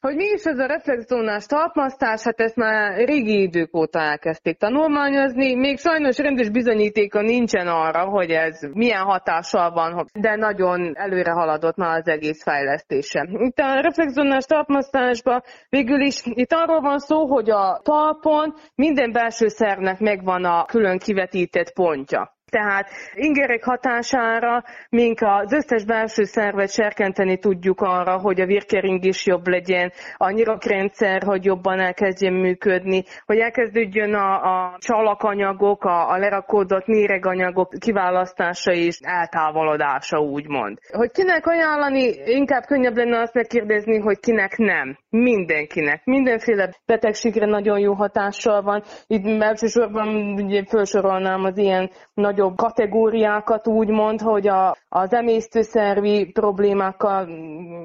[0.00, 5.54] Hogy mi is ez a reflexzónás talpmasztás, hát ezt már régi idők óta elkezdték tanulmányozni.
[5.54, 11.76] Még sajnos rendes bizonyítéka nincsen arra, hogy ez milyen hatással van, de nagyon előre haladott
[11.76, 13.28] már az egész fejlesztése.
[13.30, 19.48] Itt a reflexzónás talpmasztásban végül is itt arról van szó, hogy a talpon minden belső
[19.48, 22.37] szervnek megvan a külön kivetített pontja.
[22.50, 29.26] Tehát ingerek hatására mink az összes belső szervet serkenteni tudjuk arra, hogy a vérkering is
[29.26, 36.18] jobb legyen, a nyirokrendszer, hogy jobban elkezdjen működni, hogy elkezdődjön a, a csalakanyagok, a, a
[36.18, 40.78] lerakódott méreganyagok kiválasztása és eltávolodása, úgymond.
[40.92, 44.98] Hogy kinek ajánlani, inkább könnyebb lenne azt megkérdezni, hogy kinek nem.
[45.10, 46.04] Mindenkinek.
[46.04, 48.82] Mindenféle betegségre nagyon jó hatással van.
[49.06, 51.90] Itt elsősorban ugye felsorolnám az ilyen
[52.38, 57.28] nagyobb kategóriákat úgymond, hogy a, az emésztőszervi problémákkal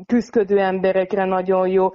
[0.05, 1.89] küzdködő emberekre nagyon jó.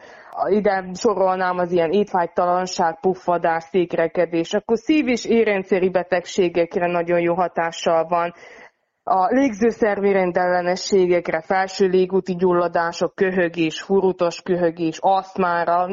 [0.48, 4.54] Ide sorolnám az ilyen étvágytalanság, puffadás, székrekedés.
[4.54, 8.32] Akkor szív- és érrendszeri betegségekre nagyon jó hatással van
[9.02, 15.86] a légzőszervi rendellenességekre, felső légúti gyulladások, köhögés, hurutos köhögés, aszmára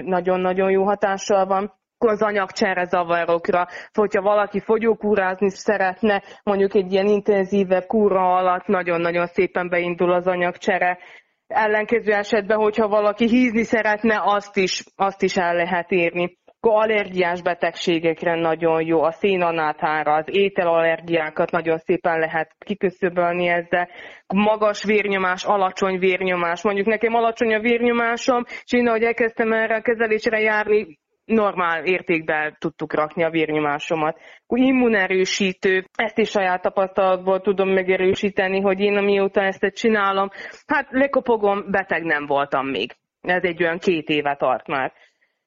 [0.00, 7.86] nagyon-nagyon jó hatással van az anyagcsere zavarokra, hogyha valaki fogyókúrázni szeretne, mondjuk egy ilyen intenzívebb
[7.86, 10.98] kúra alatt nagyon-nagyon szépen beindul az anyagcsere.
[11.46, 18.34] Ellenkező esetben, hogyha valaki hízni szeretne, azt is, azt is el lehet érni allergiás betegségekre
[18.34, 23.88] nagyon jó, a szénanátára, az ételallergiákat nagyon szépen lehet kiköszöbölni ezzel,
[24.26, 26.62] magas vérnyomás, alacsony vérnyomás.
[26.62, 30.98] Mondjuk nekem alacsony a vérnyomásom, és én ahogy elkezdtem erre a kezelésre járni,
[31.30, 34.20] normál értékbe tudtuk rakni a vérnyomásomat.
[34.48, 40.28] Immunerősítő, ezt is saját tapasztalatból tudom megerősíteni, hogy én amióta ezt csinálom,
[40.66, 42.92] hát lekopogom, beteg nem voltam még.
[43.20, 44.92] Ez egy olyan két éve tart már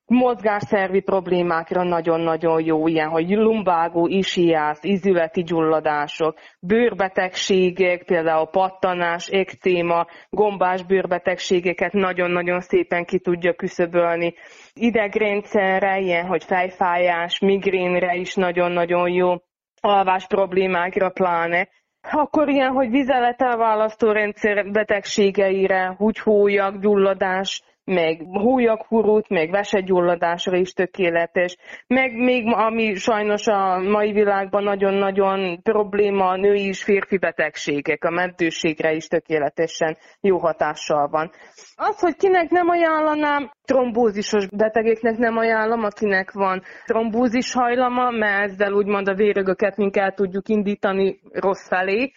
[0.06, 10.84] mozgásszervi problémákra nagyon-nagyon jó, ilyen, hogy lumbágó, isiász, izületi gyulladások, bőrbetegségek, például pattanás, ekcéma, gombás
[10.84, 14.34] bőrbetegségeket nagyon-nagyon szépen ki tudja küszöbölni.
[14.74, 19.34] Idegrendszerre, ilyen, hogy fejfájás, migrénre is nagyon-nagyon jó,
[19.82, 21.68] alvás problémákra pláne,
[22.12, 32.16] akkor ilyen, hogy vizeletelválasztó rendszer betegségeire, húgyhólyag, gyulladás, meg hújakhurút, meg vesegyulladásra is tökéletes, meg
[32.16, 38.94] még ami sajnos a mai világban nagyon-nagyon probléma a női és férfi betegségek, a mentőségre
[38.94, 41.32] is tökéletesen jó hatással van.
[41.76, 48.74] Az, hogy kinek nem ajánlanám, trombózisos betegeknek nem ajánlom, akinek van trombózis hajlama, mert ezzel
[48.74, 52.12] úgymond a vérögöket mink el tudjuk indítani rossz felé,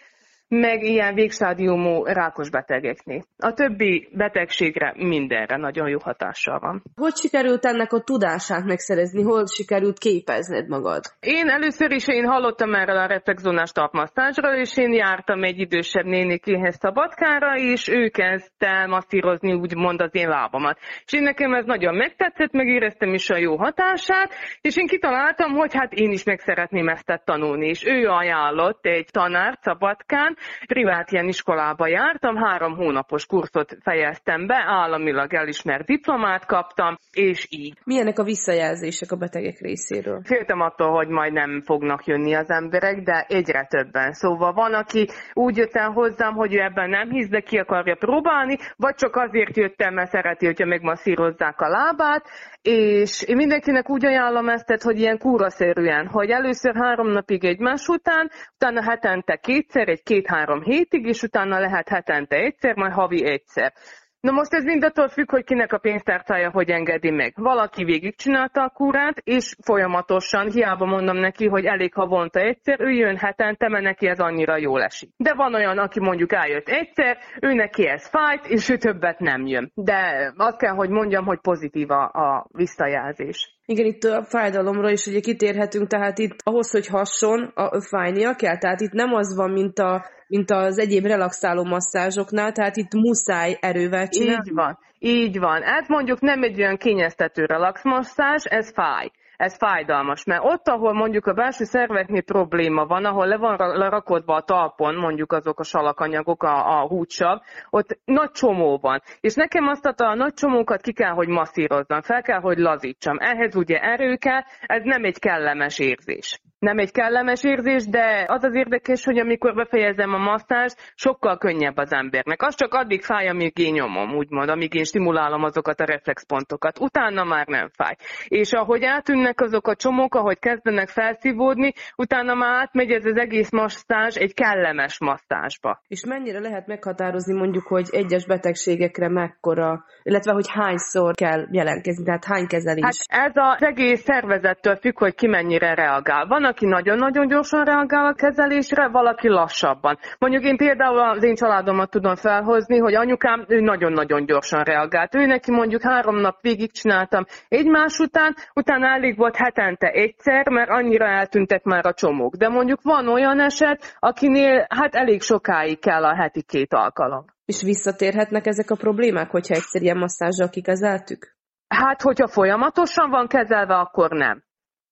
[0.47, 3.23] meg ilyen végstádiumú rákos betegeknél.
[3.37, 6.83] A többi betegségre mindenre nagyon jó hatással van.
[6.95, 9.23] Hogy sikerült ennek a tudását megszerezni?
[9.23, 11.01] Hol sikerült képezned magad?
[11.19, 16.77] Én először is én hallottam erről a reflexzónás talpmasszázsról, és én jártam egy idősebb nénikéhez
[16.79, 20.77] Szabadkára, és ő kezdte masszírozni úgymond az én lábamat.
[21.05, 25.73] És én nekem ez nagyon megtetszett, megéreztem is a jó hatását, és én kitaláltam, hogy
[25.73, 27.67] hát én is meg szeretném ezt tanulni.
[27.67, 30.36] És ő ajánlott egy tanár Szabadkán,
[30.67, 37.77] privát ilyen iskolába jártam, három hónapos kurzot fejeztem be, államilag elismert diplomát kaptam, és így.
[37.83, 40.21] Milyenek a visszajelzések a betegek részéről?
[40.23, 44.13] Féltem attól, hogy majd nem fognak jönni az emberek, de egyre többen.
[44.13, 47.95] Szóval van, aki úgy jött el hozzám, hogy ő ebben nem hisz, de ki akarja
[47.95, 52.25] próbálni, vagy csak azért jöttem, mert szereti, hogyha megmasszírozzák a lábát,
[52.69, 58.31] és én mindenkinek úgy ajánlom ezt, hogy ilyen kúraszerűen, hogy először három napig egymás után,
[58.53, 63.73] utána hetente kétszer, egy két-három hétig, és utána lehet hetente egyszer, majd havi egyszer.
[64.19, 67.33] Na most ez mind attól függ, hogy kinek a pénztárcája hogy engedi meg.
[67.35, 73.17] Valaki végigcsinálta a kúrát, és folyamatosan, hiába mondom neki, hogy elég havonta egyszer, ő jön
[73.17, 75.09] hetente, mert neki ez annyira jól esik.
[75.17, 79.45] De van olyan, aki mondjuk eljött egyszer, ő neki ez fájt, és ő többet nem
[79.45, 79.71] jön.
[79.75, 83.56] De azt kell, hogy mondjam, hogy pozitív a, a visszajelzés.
[83.69, 88.57] Igen, itt a fájdalomra is ugye kitérhetünk, tehát itt ahhoz, hogy hasson, a, fájnia kell,
[88.57, 93.57] tehát itt nem az van, mint, a, mint az egyéb relaxáló masszázsoknál, tehát itt muszáj
[93.61, 94.49] erővel csinálni.
[94.49, 95.61] Így van, így van.
[95.61, 101.25] Ez mondjuk nem egy olyan kényeztető relaxmasszázs, ez fáj ez fájdalmas, mert ott, ahol mondjuk
[101.25, 106.43] a belső szerveknél probléma van, ahol le van lerakodva a talpon, mondjuk azok a salakanyagok,
[106.43, 109.01] a, a húcsav, ott nagy csomó van.
[109.19, 113.17] És nekem azt a, nagy csomókat ki kell, hogy masszírozzam, fel kell, hogy lazítsam.
[113.19, 118.43] Ehhez ugye erő kell, ez nem egy kellemes érzés nem egy kellemes érzés, de az
[118.43, 122.41] az érdekes, hogy amikor befejezem a masszást, sokkal könnyebb az embernek.
[122.41, 126.79] Az csak addig fáj, amíg én nyomom, úgymond, amíg én stimulálom azokat a reflexpontokat.
[126.79, 127.95] Utána már nem fáj.
[128.27, 133.51] És ahogy átűnnek azok a csomók, ahogy kezdenek felszívódni, utána már átmegy ez az egész
[133.51, 135.81] masszázs egy kellemes masszázsba.
[135.87, 142.25] És mennyire lehet meghatározni mondjuk, hogy egyes betegségekre mekkora, illetve hogy hányszor kell jelentkezni, tehát
[142.25, 142.83] hány kezelés?
[142.83, 146.25] Hát ez az egész szervezettől függ, hogy ki mennyire reagál.
[146.27, 149.97] Van, aki nagyon-nagyon gyorsan reagál a kezelésre, valaki lassabban.
[150.19, 155.15] Mondjuk én például az én családomat tudom felhozni, hogy anyukám, ő nagyon-nagyon gyorsan reagált.
[155.15, 160.69] Ő neki mondjuk három nap végig csináltam egymás után, utána elég volt hetente egyszer, mert
[160.69, 162.35] annyira eltűntek már a csomók.
[162.35, 167.25] De mondjuk van olyan eset, akinél hát elég sokáig kell a heti két alkalom.
[167.45, 171.35] És visszatérhetnek ezek a problémák, hogyha egyszer ilyen masszázsal kikezeltük?
[171.67, 174.43] Hát, hogyha folyamatosan van kezelve, akkor nem.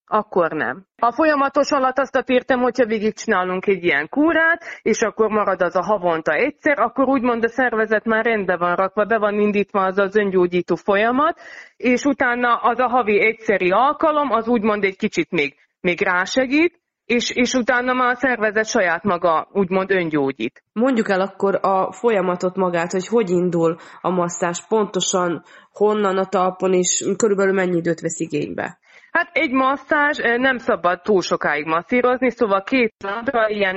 [0.08, 0.86] Akkor nem.
[0.98, 5.84] A folyamatos alatt azt értem, hogyha végigcsinálunk egy ilyen kúrát, és akkor marad az a
[5.84, 10.16] havonta egyszer, akkor úgymond a szervezet már rendben van rakva, be van indítva az az
[10.16, 11.40] öngyógyító folyamat,
[11.78, 17.30] és utána az a havi egyszeri alkalom, az úgymond egy kicsit még, még rásegít, és,
[17.30, 20.64] és utána már a szervezet saját maga úgymond öngyógyít.
[20.74, 26.74] Mondjuk el akkor a folyamatot magát, hogy hogy indul a masszás, pontosan honnan a talpon,
[26.74, 28.80] és körülbelül mennyi időt vesz igénybe.
[29.16, 33.76] Hát egy masszázs nem szabad túl sokáig masszírozni, szóval két lábra ilyen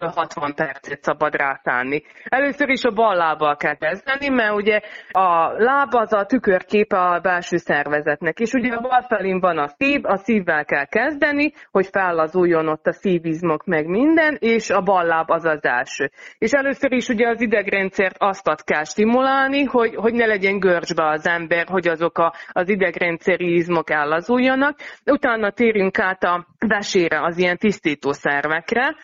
[0.00, 2.02] 45-60 percet szabad rászánni.
[2.24, 7.20] Először is a bal lábbal kell kezdeni, mert ugye a láb az a tükörképe a
[7.20, 11.86] belső szervezetnek, és ugye a bal felén van a szív, a szívvel kell kezdeni, hogy
[11.86, 16.10] fellazuljon ott a szívizmok meg minden, és a bal láb az az első.
[16.38, 21.26] És először is ugye az idegrendszert azt kell stimulálni, hogy, hogy ne legyen görcsbe az
[21.26, 24.67] ember, hogy azok a, az idegrendszeri izmok ellazuljanak,
[25.04, 28.96] Utána térjünk át a vesére, az ilyen tisztító szervekre,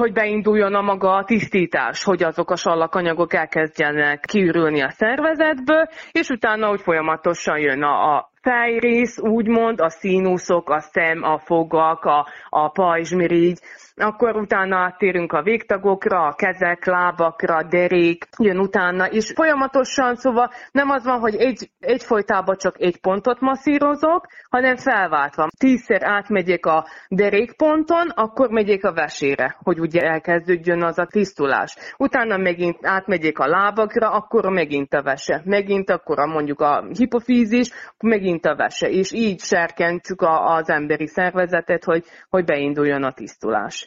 [0.00, 6.28] hogy beinduljon a maga a tisztítás, hogy azok a sallakanyagok elkezdjenek kiürülni a szervezetből, és
[6.28, 12.26] utána úgy folyamatosan jön a, a fejrész, úgymond, a színuszok, a szem, a fogak, a,
[12.48, 13.58] a pajzsmirigy,
[14.00, 20.90] akkor utána áttérünk a végtagokra, a kezek, lábakra, derék, jön utána, és folyamatosan, szóval nem
[20.90, 25.48] az van, hogy egy, egyfolytában csak egy pontot masszírozok, hanem felváltva.
[25.58, 31.76] Tízszer átmegyek a derékponton, akkor megyek a vesére, hogy ugye elkezdődjön az a tisztulás.
[31.96, 35.42] Utána megint átmegyek a lábakra, akkor megint a vese.
[35.44, 38.88] Megint akkor a, mondjuk a hipofízis, megint a vese.
[38.88, 43.85] És így serkentjük az emberi szervezetet, hogy, hogy beinduljon a tisztulás.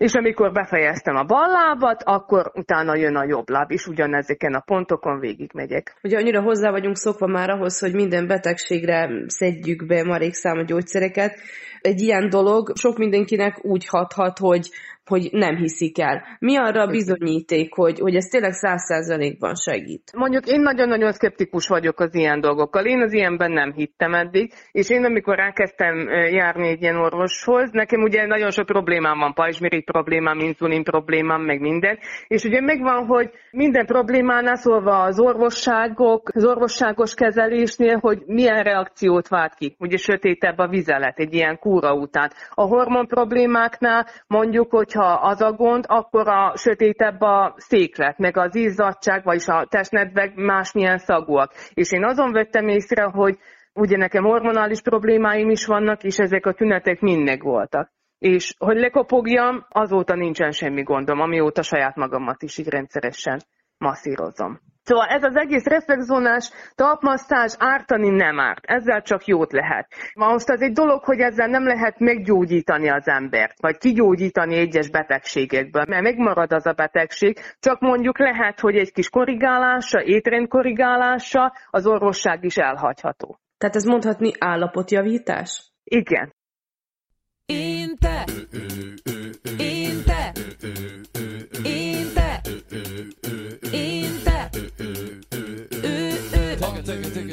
[0.00, 4.60] És amikor befejeztem a bal lábat, akkor utána jön a jobb láb, és ugyanezeken a
[4.60, 5.98] pontokon végigmegyek.
[6.02, 11.40] Ugye annyira hozzá vagyunk szokva már ahhoz, hogy minden betegségre szedjük be marék számú gyógyszereket.
[11.80, 14.70] Egy ilyen dolog sok mindenkinek úgy hathat, hogy
[15.10, 16.22] hogy nem hiszik el.
[16.38, 20.12] Mi arra a bizonyíték, hogy, hogy ez tényleg száz százalékban segít?
[20.16, 22.84] Mondjuk én nagyon-nagyon szkeptikus vagyok az ilyen dolgokkal.
[22.84, 28.02] Én az ilyenben nem hittem eddig, és én amikor elkezdtem járni egy ilyen orvoshoz, nekem
[28.02, 33.30] ugye nagyon sok problémám van, pajzsmirigy problémám, inzulin problémám, meg minden, és ugye megvan, hogy
[33.50, 39.76] minden problémánál szólva az orvosságok, az orvosságos kezelésnél, hogy milyen reakciót vált ki.
[39.78, 42.30] Ugye sötétebb a vizelet egy ilyen kúra után.
[42.50, 48.36] A hormon problémáknál mondjuk, hogy hogyha az a gond, akkor a sötétebb a széklet, meg
[48.36, 51.52] az izzadság, vagyis a testnedvek másmilyen szagúak.
[51.74, 53.38] És én azon vettem észre, hogy
[53.74, 57.90] ugye nekem hormonális problémáim is vannak, és ezek a tünetek mind voltak.
[58.18, 63.40] És hogy lekopogjam, azóta nincsen semmi gondom, amióta saját magamat is így rendszeresen
[63.78, 64.60] masszírozom.
[64.90, 69.88] Szóval ez az egész reflexzónás talpmasszázs ártani nem árt, ezzel csak jót lehet.
[70.14, 75.84] Most az egy dolog, hogy ezzel nem lehet meggyógyítani az embert, vagy kigyógyítani egyes betegségekből,
[75.88, 82.44] mert megmarad az a betegség, csak mondjuk lehet, hogy egy kis korrigálása, étrendkorrigálása az orvosság
[82.44, 83.38] is elhagyható.
[83.58, 85.72] Tehát ez mondhatni állapotjavítás?
[85.84, 86.34] Igen.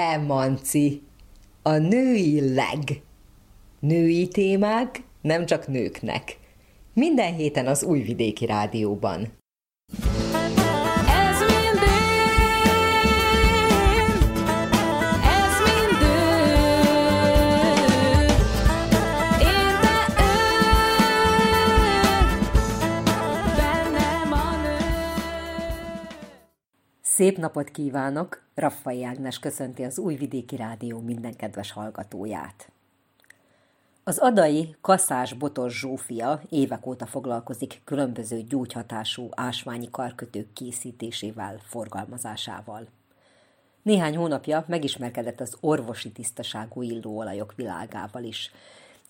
[0.00, 1.02] Emanci,
[1.62, 3.02] a női leg.
[3.80, 6.38] Női témák nem csak nőknek.
[6.94, 9.39] Minden héten az Újvidéki Rádióban.
[27.20, 28.42] Szép napot kívánok!
[28.54, 32.70] Raffai Ágnes köszönti az Újvidéki Rádió minden kedves hallgatóját.
[34.04, 42.86] Az adai Kaszás Botos Zsófia évek óta foglalkozik különböző gyógyhatású ásványi karkötők készítésével, forgalmazásával.
[43.82, 48.50] Néhány hónapja megismerkedett az orvosi tisztaságú illóolajok világával is,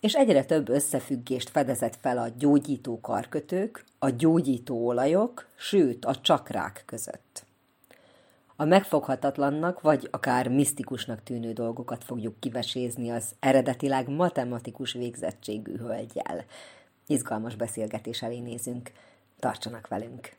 [0.01, 6.83] és egyre több összefüggést fedezett fel a gyógyító karkötők, a gyógyító olajok, sőt a csakrák
[6.87, 7.49] között.
[8.61, 16.45] A megfoghatatlannak vagy akár misztikusnak tűnő dolgokat fogjuk kivesézni az eredetileg matematikus végzettségű hölgyel.
[17.07, 18.91] Izgalmas beszélgetés elé nézünk.
[19.39, 20.37] Tartsanak velünk!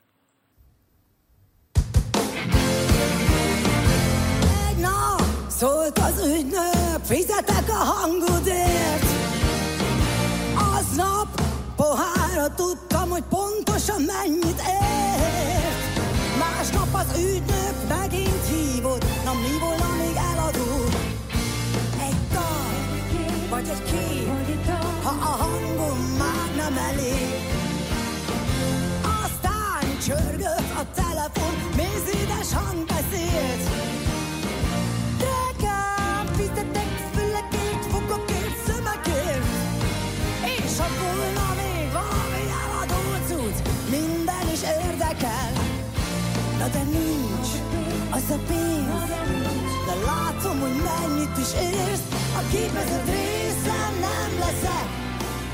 [4.69, 9.05] Egy nap szólt az ügynök, fizetek a hangudért.
[10.55, 11.41] Másnap
[11.75, 15.80] pohárra tudtam, hogy pontosan mennyit ért.
[16.93, 20.83] Az ügynök megint hívott, na mi volna még eladó?
[22.01, 22.71] Egy dal,
[23.49, 24.65] vagy egy kép,
[25.03, 27.33] ha a hangom már nem elég.
[29.23, 33.90] Aztán csörgött a telefon, mézédes hang beszélt.
[46.61, 47.51] Na de nincs
[48.09, 49.09] az a pénz,
[49.87, 52.05] de látom, hogy mennyit is érsz.
[52.39, 54.87] A képezett részem nem leszek,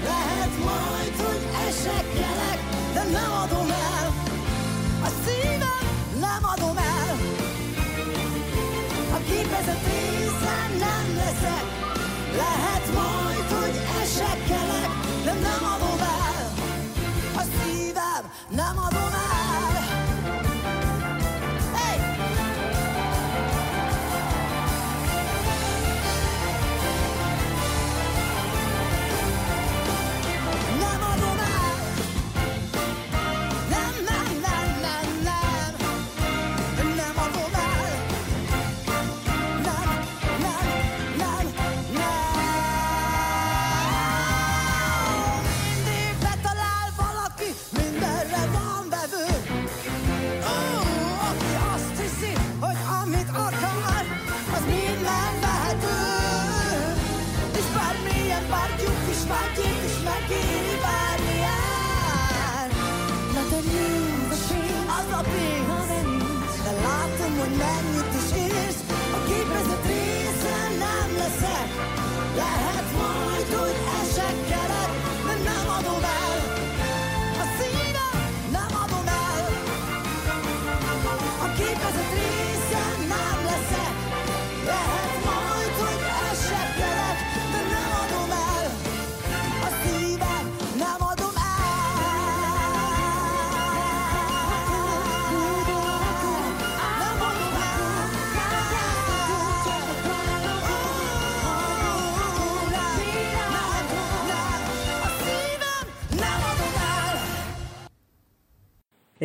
[0.09, 2.59] lehet majd, hogy esekkelek,
[2.93, 4.07] de nem adom el.
[5.07, 5.85] A szívem
[6.19, 7.15] nem adom el.
[9.17, 11.65] A képezett részem nem leszek,
[12.41, 14.91] lehet majd, hogy esekkelek,
[15.23, 16.45] de nem adom el.
[17.35, 19.16] A szívem nem adom el.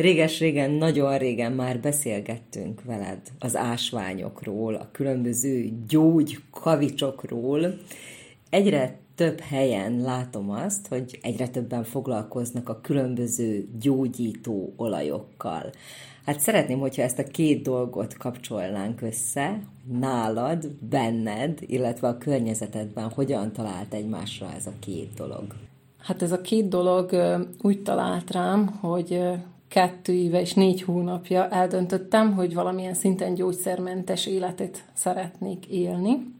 [0.03, 7.77] Réges-régen, nagyon régen már beszélgettünk veled az ásványokról, a különböző gyógy kavicsokról.
[8.49, 15.69] Egyre több helyen látom azt, hogy egyre többen foglalkoznak a különböző gyógyító olajokkal.
[16.25, 19.59] Hát szeretném, hogyha ezt a két dolgot kapcsolnánk össze,
[19.99, 25.43] nálad, benned, illetve a környezetedben hogyan talált egymásra ez a két dolog.
[25.97, 27.15] Hát ez a két dolog
[27.61, 29.19] úgy talált rám, hogy
[29.73, 36.33] kettő éve és négy hónapja eldöntöttem, hogy valamilyen szinten gyógyszermentes életet szeretnék élni,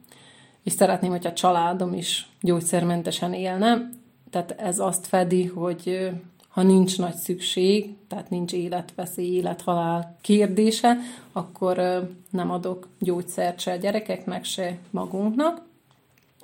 [0.64, 3.90] és szeretném, hogy a családom is gyógyszermentesen élne.
[4.30, 6.10] Tehát ez azt fedi, hogy
[6.48, 10.98] ha nincs nagy szükség, tehát nincs életveszély, élethalál kérdése,
[11.32, 15.62] akkor nem adok gyógyszert se a gyerekeknek, se magunknak.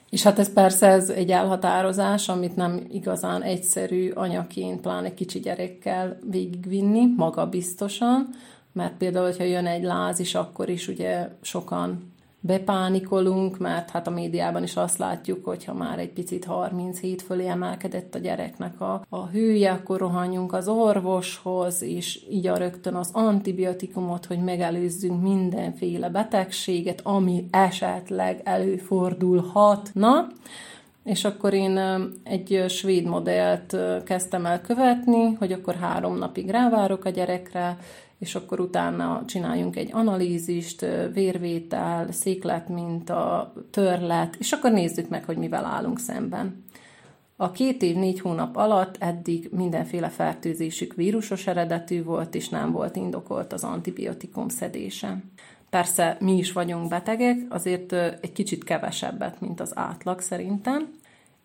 [0.10, 6.18] És hát ez persze ez egy elhatározás, amit nem igazán egyszerű anyaként, pláne kicsi gyerekkel
[6.30, 8.30] végigvinni, maga biztosan,
[8.74, 14.11] mert például, hogyha jön egy láz is, akkor is ugye sokan bepánikolunk, mert hát a
[14.11, 19.05] médiában is azt látjuk, hogy ha már egy picit 37 fölé emelkedett a gyereknek a,
[19.09, 26.09] a hője, akkor rohanjunk az orvoshoz, és így a rögtön az antibiotikumot, hogy megelőzzünk mindenféle
[26.09, 30.27] betegséget, ami esetleg előfordulhatna.
[31.03, 31.79] És akkor én
[32.23, 37.77] egy svéd modellt kezdtem el követni, hogy akkor három napig rávárok a gyerekre,
[38.20, 45.65] és akkor utána csináljunk egy analízist, vérvétel, székletminta, törlet, és akkor nézzük meg, hogy mivel
[45.65, 46.63] állunk szemben.
[47.36, 52.95] A két év, négy hónap alatt eddig mindenféle fertőzésük vírusos eredetű volt, és nem volt
[52.95, 55.17] indokolt az antibiotikum szedése.
[55.70, 60.91] Persze mi is vagyunk betegek, azért egy kicsit kevesebbet, mint az átlag szerintem,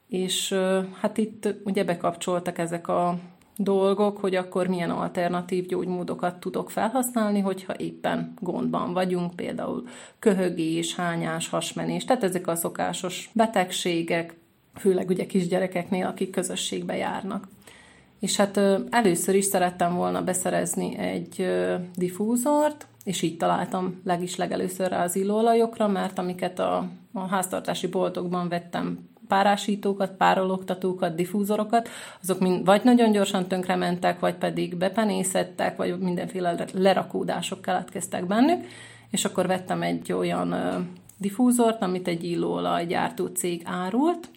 [0.08, 0.54] és
[1.00, 3.18] hát itt ugye bekapcsoltak ezek a
[3.56, 9.88] dolgok, hogy akkor milyen alternatív gyógymódokat tudok felhasználni, hogyha éppen gondban vagyunk, például
[10.18, 14.34] köhögés, hányás, hasmenés, tehát ezek a szokásos betegségek,
[14.74, 17.48] főleg ugye kisgyerekeknél, akik közösségbe járnak.
[18.20, 21.46] És hát először is szerettem volna beszerezni egy
[21.94, 28.48] diffúzort, és így találtam legis legelőször rá az illóolajokra, mert amiket a, a háztartási boltokban
[28.48, 31.88] vettem párásítókat, párologtatókat, diffúzorokat,
[32.22, 38.66] azok mind vagy nagyon gyorsan tönkrementek, vagy pedig bepenészettek, vagy mindenféle lerakódások keletkeztek bennük,
[39.10, 40.54] és akkor vettem egy olyan
[41.18, 44.28] diffúzort, amit egy illóolajgyártó cég árult,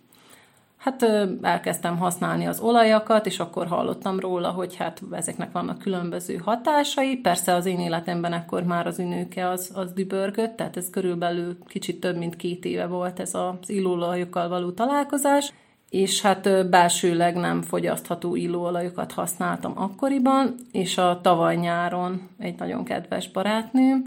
[0.87, 1.05] Hát
[1.41, 7.15] elkezdtem használni az olajakat, és akkor hallottam róla, hogy hát ezeknek vannak különböző hatásai.
[7.15, 11.99] Persze az én életemben akkor már az ünőke az, az dübörgött, tehát ez körülbelül kicsit
[11.99, 15.53] több mint két éve volt ez az illóolajokkal való találkozás,
[15.89, 23.31] és hát belsőleg nem fogyasztható illóolajokat használtam akkoriban, és a tavaly nyáron egy nagyon kedves
[23.31, 24.03] barátnőm,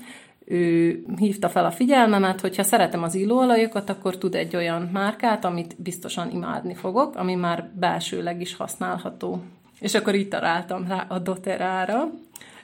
[0.51, 5.45] ő hívta fel a figyelmemet, hogy ha szeretem az illóolajokat, akkor tud egy olyan márkát,
[5.45, 9.43] amit biztosan imádni fogok, ami már belsőleg is használható.
[9.81, 12.11] És akkor itt találtam rá a doterára,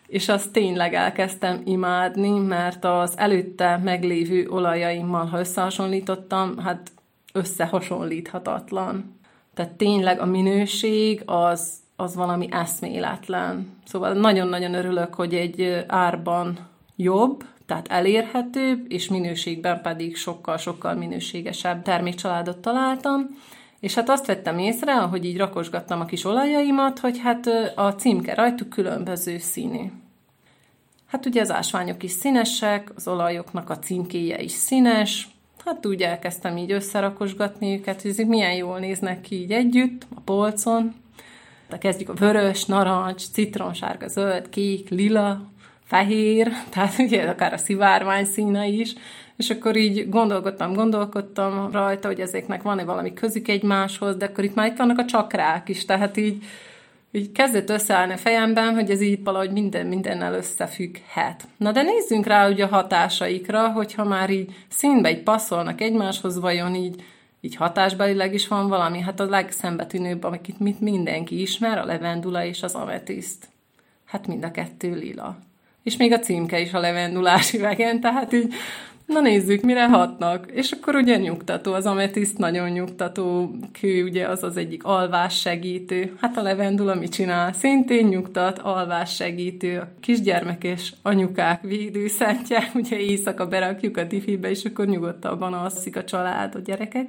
[0.07, 6.91] és azt tényleg elkezdtem imádni, mert az előtte meglévő olajaimmal, ha összehasonlítottam, hát
[7.33, 9.19] összehasonlíthatatlan.
[9.55, 13.69] Tehát tényleg a minőség az, az valami eszméletlen.
[13.85, 16.59] Szóval nagyon-nagyon örülök, hogy egy árban
[16.97, 23.39] jobb, tehát elérhetőbb, és minőségben pedig sokkal-sokkal minőségesebb termékcsaládot találtam.
[23.81, 28.35] És hát azt vettem észre, ahogy így rakosgattam a kis olajaimat, hogy hát a címke
[28.35, 29.91] rajtuk különböző színű.
[31.07, 35.29] Hát ugye az ásványok is színesek, az olajoknak a címkéje is színes,
[35.65, 40.21] hát úgy elkezdtem így összerakosgatni őket, hogy ezek milyen jól néznek ki így együtt a
[40.21, 40.95] polcon.
[41.69, 45.43] De kezdjük a vörös, narancs, citronsárga, zöld, kék, lila,
[45.87, 48.93] fehér, tehát ugye akár a szivárvány színe is,
[49.37, 54.55] és akkor így gondolkodtam, gondolkodtam rajta, hogy ezeknek van-e valami közük egymáshoz, de akkor itt
[54.55, 56.45] már itt vannak a csakrák is, tehát így,
[57.13, 61.45] így kezdett összeállni a fejemben, hogy ez így valahogy minden mindennel összefügghet.
[61.57, 66.75] Na de nézzünk rá ugye a hatásaikra, hogyha már így színbe így passzolnak egymáshoz, vajon
[66.75, 67.05] így,
[67.41, 72.63] így hatásbelileg is van valami, hát a legszembetűnőbb, amit mit mindenki ismer, a levendula és
[72.63, 73.49] az ametiszt.
[74.05, 75.37] Hát mind a kettő lila
[75.87, 78.55] és még a címke is a levendulás üvegen, tehát így,
[79.07, 80.47] na nézzük, mire hatnak.
[80.53, 86.17] És akkor ugye nyugtató, az ametiszt nagyon nyugtató kő, ugye az az egyik alvás segítő.
[86.21, 87.53] Hát a levendula mit csinál?
[87.53, 94.65] Szintén nyugtat, alvás segítő, a kisgyermek és anyukák védőszentje, ugye éjszaka berakjuk a difibe, és
[94.65, 97.09] akkor nyugodtabban alszik a család, a gyerekek.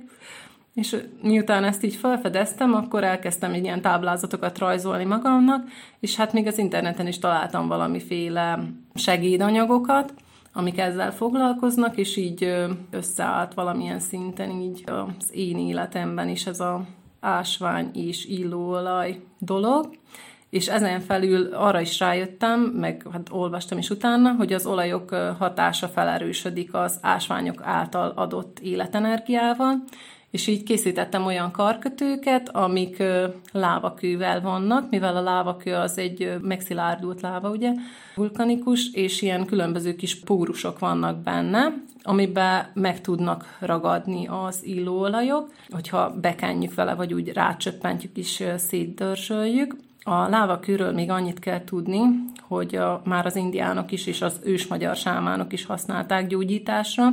[0.77, 5.67] És miután ezt így felfedeztem, akkor elkezdtem egy ilyen táblázatokat rajzolni magamnak,
[5.99, 8.59] és hát még az interneten is találtam valamiféle
[8.95, 10.13] segédanyagokat,
[10.53, 16.85] amik ezzel foglalkoznak, és így összeállt valamilyen szinten így az én életemben is ez a
[17.19, 19.89] ásvány és illóolaj dolog,
[20.49, 25.09] és ezen felül arra is rájöttem, meg hát olvastam is utána, hogy az olajok
[25.39, 29.83] hatása felerősödik az ásványok által adott életenergiával,
[30.31, 33.03] és így készítettem olyan karkötőket, amik
[33.51, 37.71] lávakővel vannak, mivel a lávakő az egy megszilárdult láva, ugye,
[38.15, 41.73] vulkanikus, és ilyen különböző kis pórusok vannak benne,
[42.03, 49.75] amiben meg tudnak ragadni az illóolajok, hogyha bekenjük vele, vagy úgy rácsöppentjük is szétdörzsöljük.
[50.09, 51.99] A lávakőről még annyit kell tudni,
[52.41, 57.09] hogy a, már az indiánok is és az ősmagyar sámánok is használták gyógyításra.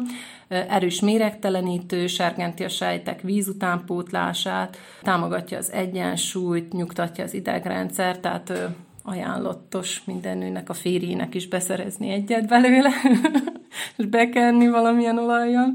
[0.49, 8.53] Erős méregtelenítő, sergenti a sejtek víz utánpótlását, támogatja az egyensúlyt, nyugtatja az idegrendszer, tehát
[9.07, 12.91] ajánlottos minden nőnek, a férjének is beszerezni egyet belőle,
[13.97, 15.75] és bekenni valamilyen olajjal.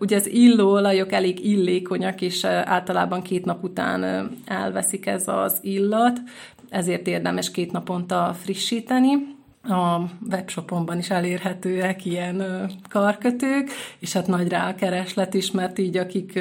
[0.00, 6.20] Ugye az illóolajok elég illékonyak, és általában két nap után elveszik ez az illat,
[6.68, 9.33] ezért érdemes két naponta frissíteni.
[9.68, 10.00] A
[10.30, 16.40] webshopomban is elérhetőek ilyen karkötők, és hát nagy rá a kereslet is, mert így akik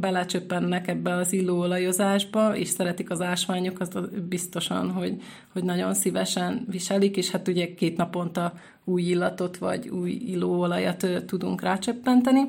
[0.00, 7.30] belecsöppennek ebbe az illóolajozásba, és szeretik az ásványokat, biztosan, hogy, hogy nagyon szívesen viselik, és
[7.30, 8.52] hát ugye két naponta
[8.84, 12.40] új illatot vagy új illóolajat tudunk rácsöppenteni.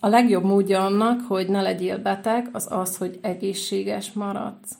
[0.00, 4.74] A legjobb módja annak, hogy ne legyél beteg, az az, hogy egészséges maradsz.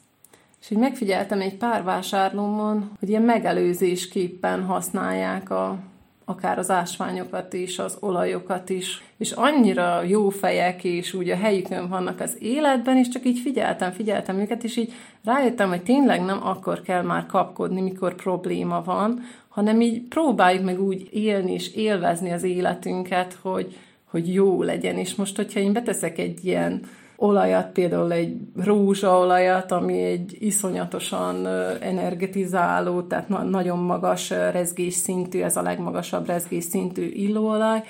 [0.67, 5.79] És így megfigyeltem egy pár vásárlómon, hogy ilyen megelőzésképpen használják a,
[6.25, 11.89] akár az ásványokat is, az olajokat is, és annyira jó fejek, és úgy a helyükön
[11.89, 14.93] vannak az életben, és csak így figyeltem, figyeltem őket, és így
[15.25, 20.83] rájöttem, hogy tényleg nem akkor kell már kapkodni, mikor probléma van, hanem így próbáljuk meg
[20.83, 24.97] úgy élni és élvezni az életünket, hogy, hogy jó legyen.
[24.97, 26.81] És most, hogyha én beteszek egy ilyen
[27.17, 31.47] olajat, például egy rózsaolajat, ami egy iszonyatosan
[31.81, 37.83] energetizáló, tehát na- nagyon magas rezgés szintű, ez a legmagasabb rezgés szintű illóolaj,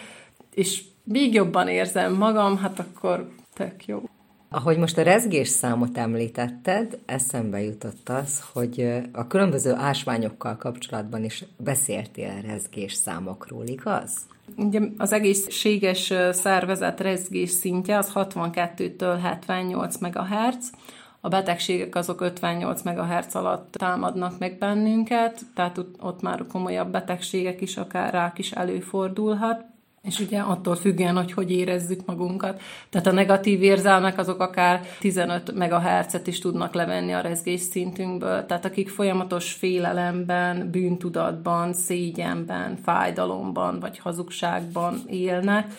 [0.54, 4.02] és még jobban érzem magam, hát akkor tök jó.
[4.48, 11.44] Ahogy most a rezgés számot említetted, eszembe jutott az, hogy a különböző ásványokkal kapcsolatban is
[11.56, 14.12] beszéltél rezgés számokról, igaz?
[14.56, 20.72] Ugye az egészséges szervezet rezgés szintje az 62-től 78 MHz,
[21.20, 27.76] a betegségek azok 58 MHz alatt támadnak meg bennünket, tehát ott már komolyabb betegségek is,
[27.76, 29.64] akár rák is előfordulhat,
[30.06, 32.60] és ugye attól függően, hogy hogy érezzük magunkat.
[32.90, 38.46] Tehát a negatív érzelmek azok akár 15 MHz-et is tudnak levenni a rezgés szintünkből.
[38.46, 45.72] Tehát akik folyamatos félelemben, bűntudatban, szégyenben, fájdalomban vagy hazugságban élnek,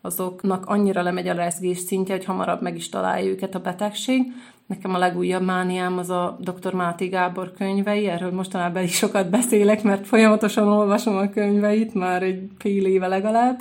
[0.00, 4.22] azoknak annyira lemegy a rezgés szintje, hogy hamarabb meg is találja őket a betegség.
[4.66, 6.74] Nekem a legújabb mániám az a dr.
[6.74, 12.50] Máté Gábor könyvei, erről mostanában is sokat beszélek, mert folyamatosan olvasom a könyveit, már egy
[12.58, 13.60] fél éve legalább,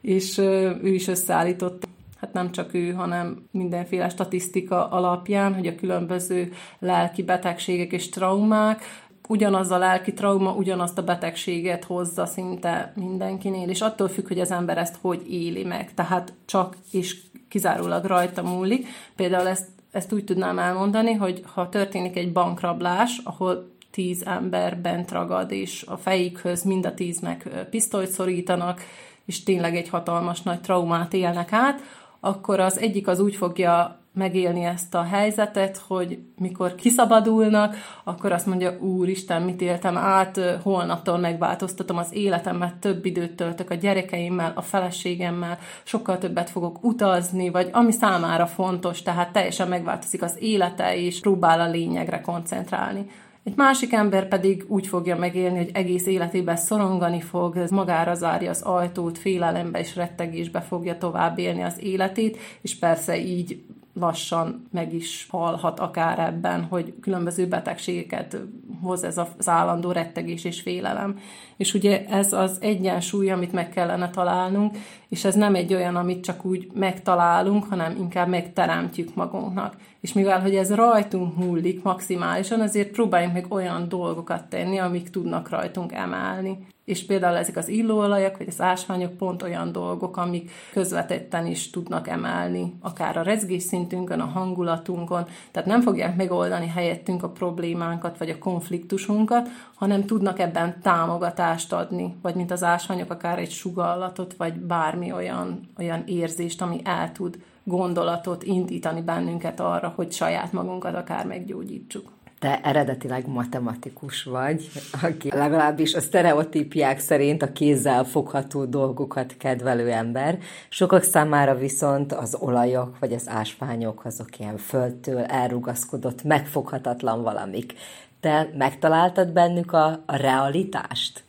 [0.00, 1.88] és ő is összeállított
[2.22, 8.82] hát nem csak ő, hanem mindenféle statisztika alapján, hogy a különböző lelki betegségek és traumák,
[9.28, 14.50] ugyanaz a lelki trauma, ugyanazt a betegséget hozza szinte mindenkinél, és attól függ, hogy az
[14.50, 15.94] ember ezt hogy éli meg.
[15.94, 17.16] Tehát csak és
[17.48, 18.86] kizárólag rajta múlik.
[19.16, 25.10] Például ezt ezt úgy tudnám elmondani, hogy ha történik egy bankrablás, ahol tíz ember bent
[25.10, 28.80] ragad, és a fejükhöz mind a tíznek pisztolyt szorítanak,
[29.24, 31.80] és tényleg egy hatalmas nagy traumát élnek át,
[32.20, 38.46] akkor az egyik az úgy fogja megélni ezt a helyzetet, hogy mikor kiszabadulnak, akkor azt
[38.46, 44.62] mondja, úristen, mit éltem át, holnaptól megváltoztatom az életemet, több időt töltök a gyerekeimmel, a
[44.62, 51.20] feleségemmel, sokkal többet fogok utazni, vagy ami számára fontos, tehát teljesen megváltozik az élete, és
[51.20, 53.06] próbál a lényegre koncentrálni.
[53.44, 58.62] Egy másik ember pedig úgy fogja megélni, hogy egész életében szorongani fog, magára zárja az
[58.62, 63.64] ajtót, félelembe és rettegésbe fogja tovább élni az életét, és persze így
[63.94, 68.40] lassan meg is halhat akár ebben, hogy különböző betegségeket
[68.82, 71.18] hoz ez az állandó rettegés és félelem.
[71.56, 74.76] És ugye ez az egyensúly, amit meg kellene találnunk,
[75.08, 79.76] és ez nem egy olyan, amit csak úgy megtalálunk, hanem inkább megteremtjük magunknak.
[80.02, 85.48] És mivel, hogy ez rajtunk múlik maximálisan, ezért próbáljunk meg olyan dolgokat tenni, amik tudnak
[85.48, 86.66] rajtunk emelni.
[86.84, 92.08] És például ezek az illóolajak, vagy az ásványok pont olyan dolgok, amik közvetetten is tudnak
[92.08, 98.30] emelni, akár a rezgés szintünkön, a hangulatunkon, tehát nem fogják megoldani helyettünk a problémánkat, vagy
[98.30, 104.54] a konfliktusunkat, hanem tudnak ebben támogatást adni, vagy mint az ásványok, akár egy sugallatot, vagy
[104.54, 111.26] bármi olyan, olyan érzést, ami el tud gondolatot indítani bennünket arra, hogy saját magunkat akár
[111.26, 112.10] meggyógyítsuk.
[112.38, 114.68] Te eredetileg matematikus vagy,
[115.02, 120.38] aki legalábbis a sztereotípiák szerint a kézzel fogható dolgokat kedvelő ember.
[120.68, 127.74] Sokak számára viszont az olajok vagy az ásványok azok ilyen földtől elrugaszkodott, megfoghatatlan valamik.
[128.20, 131.22] Te megtaláltad bennük a, a realitást?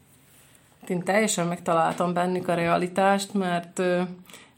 [0.88, 3.82] Én teljesen megtaláltam bennük a realitást, mert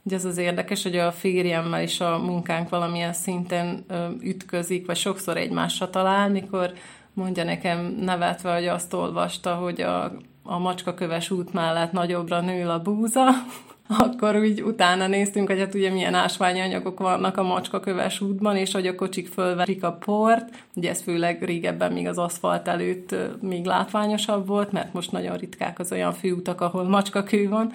[0.06, 3.84] Ugye ez az érdekes, hogy a férjemmel is a munkánk valamilyen szinten
[4.20, 6.72] ütközik, vagy sokszor egymásra talál, mikor
[7.12, 10.04] mondja nekem nevetve, hogy azt olvasta, hogy a,
[10.42, 13.24] a macskaköves út mellett nagyobbra nő a búza,
[14.04, 18.86] akkor úgy utána néztünk, hogy hát ugye milyen ásványanyagok vannak a macskaköves útban, és hogy
[18.86, 24.46] a kocsik fölverik a port, ugye ez főleg régebben még az aszfalt előtt még látványosabb
[24.46, 27.72] volt, mert most nagyon ritkák az olyan főutak, ahol macskakő van,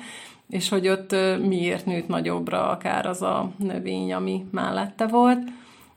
[0.52, 1.16] és hogy ott
[1.48, 5.40] miért nőtt nagyobbra akár az a növény, ami mellette volt,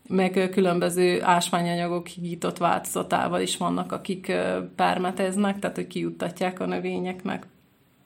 [0.09, 4.33] meg különböző ásványanyagok higított változatával is vannak, akik
[4.77, 7.47] permeteznek, tehát hogy kijuttatják a növényeknek.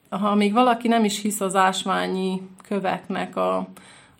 [0.09, 3.69] Ha még valaki nem is hisz az ásványi köveknek a,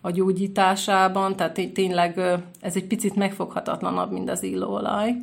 [0.01, 2.19] a gyógyításában, tehát tényleg
[2.59, 5.15] ez egy picit megfoghatatlanabb, mint az illóolaj,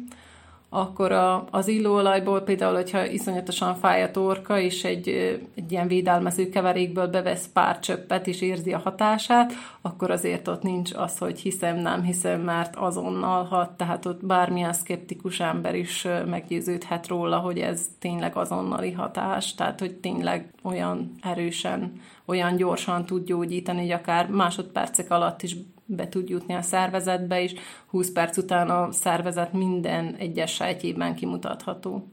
[0.77, 5.09] akkor a, az illóolajból például, hogyha iszonyatosan fáj a torka, és egy,
[5.55, 10.95] egy ilyen védelmező keverékből bevesz pár csöppet, és érzi a hatását, akkor azért ott nincs
[10.95, 17.09] az, hogy hiszem, nem hiszem, mert azonnal hat, tehát ott bármilyen szkeptikus ember is meggyőződhet
[17.09, 23.81] róla, hogy ez tényleg azonnali hatás, tehát hogy tényleg olyan erősen, olyan gyorsan tud gyógyítani,
[23.81, 25.57] hogy akár másodpercek alatt is
[25.87, 27.55] be tud jutni a szervezetbe, és
[27.87, 32.05] 20 perc után a szervezet minden egyes sejtjében kimutatható.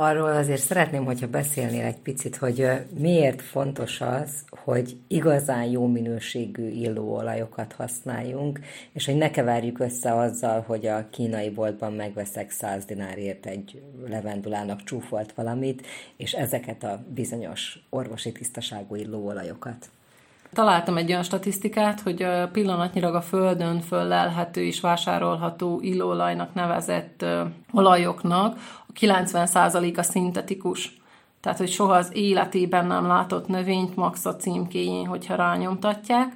[0.00, 2.68] Arról azért szeretném, hogyha beszélnél egy picit, hogy
[2.98, 8.60] miért fontos az, hogy igazán jó minőségű illóolajokat használjunk,
[8.92, 14.84] és hogy ne keverjük össze azzal, hogy a kínai boltban megveszek 100 dinárért egy levendulának
[14.84, 15.86] csúfolt valamit,
[16.16, 19.90] és ezeket a bizonyos orvosi tisztaságú illóolajokat.
[20.52, 27.24] Találtam egy olyan statisztikát, hogy pillanatnyilag a földön föllelhető és vásárolható illóolajnak nevezett
[27.72, 30.96] olajoknak a 90%-a szintetikus.
[31.40, 36.32] Tehát, hogy soha az életében nem látott növényt max a címkéjén, hogyha rányomtatják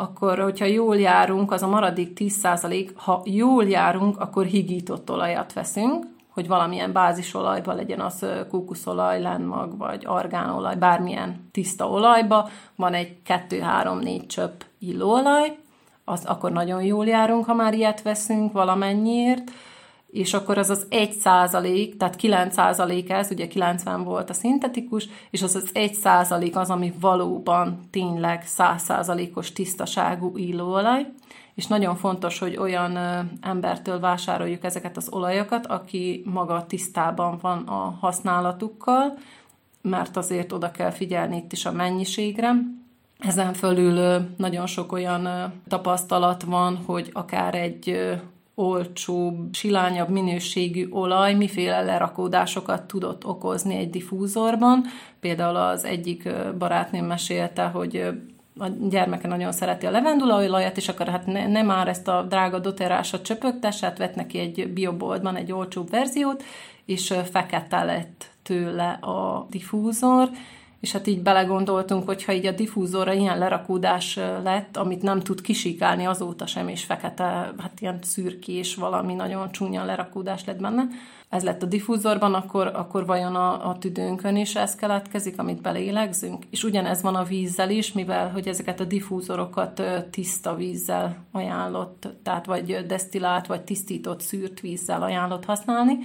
[0.00, 6.06] akkor, hogyha jól járunk, az a maradék 10%, ha jól járunk, akkor higított olajat veszünk,
[6.38, 14.26] hogy valamilyen bázisolajba legyen az kókuszolaj, lenmag, vagy argánolaj, bármilyen tiszta olajba, van egy 2-3-4
[14.26, 15.56] csöpp illóolaj,
[16.04, 19.50] az akkor nagyon jól járunk, ha már ilyet veszünk valamennyiért,
[20.10, 25.08] és akkor az az 1 százalék, tehát 9 százalék ez, ugye 90 volt a szintetikus,
[25.30, 31.06] és az az 1 százalék az, ami valóban tényleg 100 százalékos tisztaságú illóolaj,
[31.58, 32.98] és nagyon fontos, hogy olyan
[33.40, 39.18] embertől vásároljuk ezeket az olajokat, aki maga tisztában van a használatukkal,
[39.82, 42.52] mert azért oda kell figyelni itt is a mennyiségre.
[43.18, 47.98] Ezen fölül nagyon sok olyan tapasztalat van, hogy akár egy
[48.54, 54.84] olcsóbb, silányabb minőségű olaj miféle lerakódásokat tudott okozni egy diffúzorban.
[55.20, 58.04] Például az egyik ö, barátnőm mesélte, hogy
[58.58, 62.58] a gyermeke nagyon szereti a levendulaolajat, és akkor hát ne, ne már ezt a drága
[62.58, 66.42] doterásat csöpögtesse, hát vett neki egy bioboltban egy olcsóbb verziót,
[66.84, 70.30] és fekete lett tőle a diffúzor,
[70.80, 75.40] és hát így belegondoltunk, hogy ha így a diffúzorra ilyen lerakódás lett, amit nem tud
[75.40, 77.24] kisikálni azóta sem, és fekete,
[77.58, 80.86] hát ilyen szürkés, valami nagyon csúnya lerakódás lett benne,
[81.28, 86.44] ez lett a diffúzorban, akkor, akkor vajon a, a tüdőnkön is ez keletkezik, amit belélegzünk?
[86.50, 92.46] És ugyanez van a vízzel is, mivel hogy ezeket a diffúzorokat tiszta vízzel ajánlott, tehát
[92.46, 95.98] vagy desztillált, vagy tisztított szűrt vízzel ajánlott használni,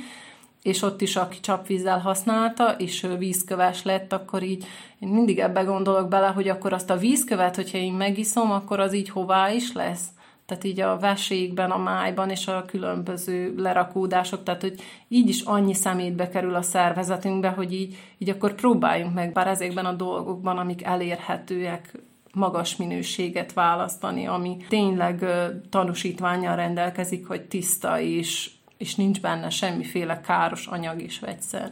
[0.64, 4.66] és ott is, aki csapvízzel használta, és vízköves lett, akkor így
[5.00, 8.94] én mindig ebbe gondolok bele, hogy akkor azt a vízkövet, hogyha én megiszom, akkor az
[8.94, 10.06] így hová is lesz.
[10.46, 15.74] Tehát így a veségben, a májban és a különböző lerakódások, tehát hogy így is annyi
[15.74, 20.84] szemétbe kerül a szervezetünkbe, hogy így, így akkor próbáljunk meg bár ezekben a dolgokban, amik
[20.84, 22.02] elérhetőek,
[22.34, 25.26] magas minőséget választani, ami tényleg
[25.70, 28.52] tanúsítványjal rendelkezik, hogy tiszta és,
[28.84, 31.72] és nincs benne semmiféle káros anyag és vegyszer.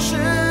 [0.00, 0.49] Mossa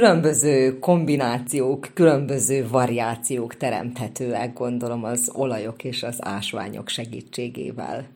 [0.00, 8.06] különböző kombinációk, különböző variációk teremthetőek, gondolom, az olajok és az ásványok segítségével.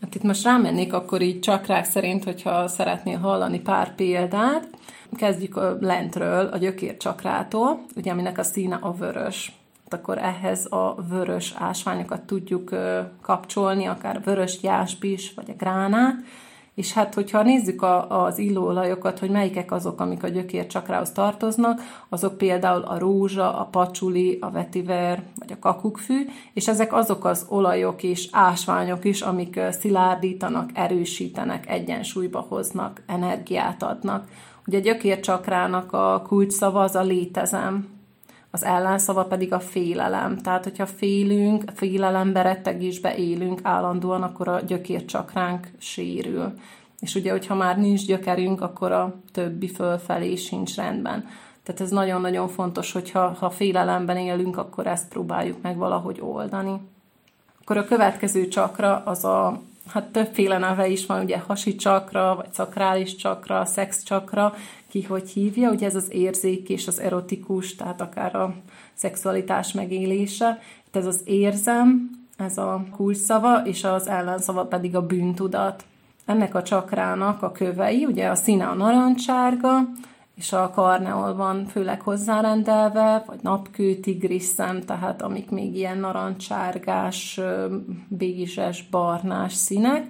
[0.00, 4.68] Hát itt most rámennék akkor így csakrák szerint, hogyha szeretnél hallani pár példát.
[5.16, 9.52] Kezdjük lentről, a gyökér csakrától, ugye aminek a színe a vörös.
[9.90, 12.70] Hát akkor ehhez a vörös ásványokat tudjuk
[13.22, 16.16] kapcsolni, akár vörös jászbis, vagy a gránát,
[16.78, 21.80] és hát, hogyha nézzük a, az illóolajokat, hogy melyikek azok, amik a gyökér csakrához tartoznak,
[22.08, 27.46] azok például a rózsa, a pacsuli, a vetiver, vagy a kakukkfű, és ezek azok az
[27.48, 34.28] olajok és ásványok is, amik szilárdítanak, erősítenek, egyensúlyba hoznak, energiát adnak.
[34.66, 37.97] Ugye a gyökér csakrának a kulcsszava az a létezem,
[38.58, 40.38] az ellenszava pedig a félelem.
[40.38, 46.52] Tehát, hogyha félünk, félelembe, rettegésbe élünk állandóan, akkor a gyökércsakránk sérül.
[47.00, 51.24] És ugye, hogyha már nincs gyökerünk, akkor a többi fölfelé sincs rendben.
[51.62, 56.80] Tehát ez nagyon-nagyon fontos, hogyha ha félelemben élünk, akkor ezt próbáljuk meg valahogy oldani.
[57.60, 62.52] Akkor a következő csakra az a, hát többféle neve is van, ugye hasi csakra, vagy
[62.52, 64.54] szakrális csakra, szex csakra,
[64.88, 68.54] ki hogy hívja, ugye ez az érzék és az erotikus, tehát akár a
[68.94, 70.60] szexualitás megélése.
[70.86, 75.84] Itt ez az érzem, ez a kulcsszava, és az ellenszava pedig a bűntudat.
[76.26, 79.88] Ennek a csakrának a kövei, ugye a színe a narancsárga,
[80.38, 87.40] és a karneol van főleg hozzárendelve, vagy napkő, tigriszem, tehát amik még ilyen narancsárgás,
[88.08, 90.06] bézses, barnás színek.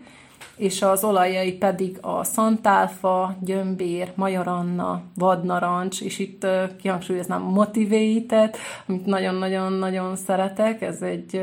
[0.57, 6.47] És az olajai pedig a szantálfa, gyömbér, majaranna, vadnarancs, és itt
[6.81, 8.57] kihangsúlyoznám motivated,
[8.87, 11.43] amit nagyon-nagyon-nagyon szeretek, ez egy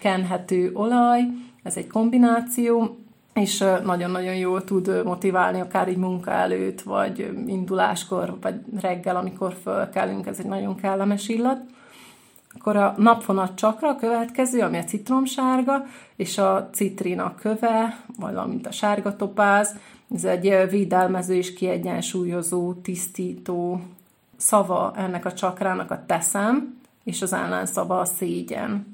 [0.00, 1.20] kenhető olaj,
[1.62, 3.01] ez egy kombináció,
[3.34, 10.26] és nagyon-nagyon jól tud motiválni, akár így munka előtt, vagy induláskor, vagy reggel, amikor fölkelünk,
[10.26, 11.60] ez egy nagyon kellemes illat.
[12.58, 18.72] Akkor a napfonat csakra a következő, ami a citromsárga, és a citrina köve, valamint a
[18.72, 19.76] sárga topáz.
[20.14, 23.80] Ez egy védelmező és kiegyensúlyozó, tisztító
[24.36, 28.91] szava ennek a csakrának a teszem, és az ellenszava a szégyen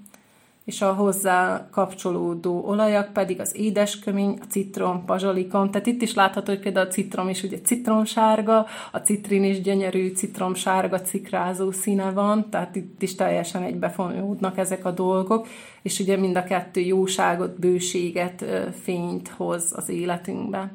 [0.69, 6.53] és a hozzá kapcsolódó olajak pedig az édeskömény, a citrom, bazsalikom, tehát itt is látható,
[6.53, 12.51] hogy például a citrom is ugye citromsárga, a citrin is gyönyörű citromsárga cikrázó színe van,
[12.51, 15.47] tehát itt is teljesen egybefonódnak ezek a dolgok,
[15.83, 18.45] és ugye mind a kettő jóságot, bőséget,
[18.83, 20.73] fényt hoz az életünkbe.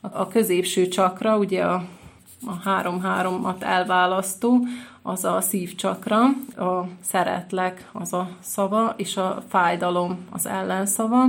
[0.00, 1.84] A középső csakra, ugye a
[2.46, 4.58] a három-háromat elválasztó,
[5.02, 6.22] az a szívcsakra,
[6.56, 11.24] a szeretlek az a szava, és a fájdalom az ellenszava.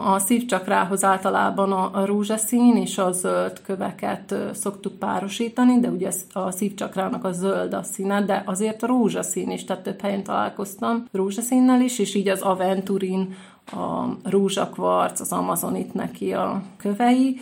[0.00, 7.24] A szívcsakrához általában a, rózsaszín és a zöld köveket szoktuk párosítani, de ugye a szívcsakrának
[7.24, 11.98] a zöld a színe, de azért a rózsaszín is, tehát több helyen találkoztam rózsaszínnel is,
[11.98, 13.34] és így az aventurin,
[13.72, 17.40] a rózsakvarc, az amazonit neki a kövei,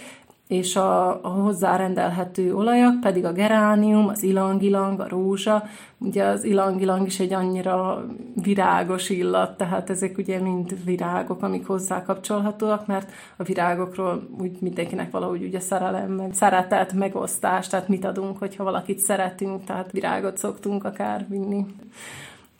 [0.49, 5.65] és a, a hozzárendelhető olajak pedig a geránium, az ilangilang, a rózsa.
[5.99, 8.07] Ugye az ilangilang is egy annyira
[8.43, 15.11] virágos illat, tehát ezek ugye mind virágok, amik hozzá kapcsolhatóak, mert a virágokról úgy mindenkinek
[15.11, 20.85] valahogy ugye szerelem, meg szeretet, megosztás, tehát mit adunk, hogyha valakit szeretünk, tehát virágot szoktunk
[20.85, 21.67] akár vinni.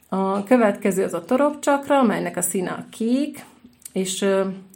[0.09, 3.45] A következő az a torokcsakra, melynek a színe a kék,
[3.93, 4.27] és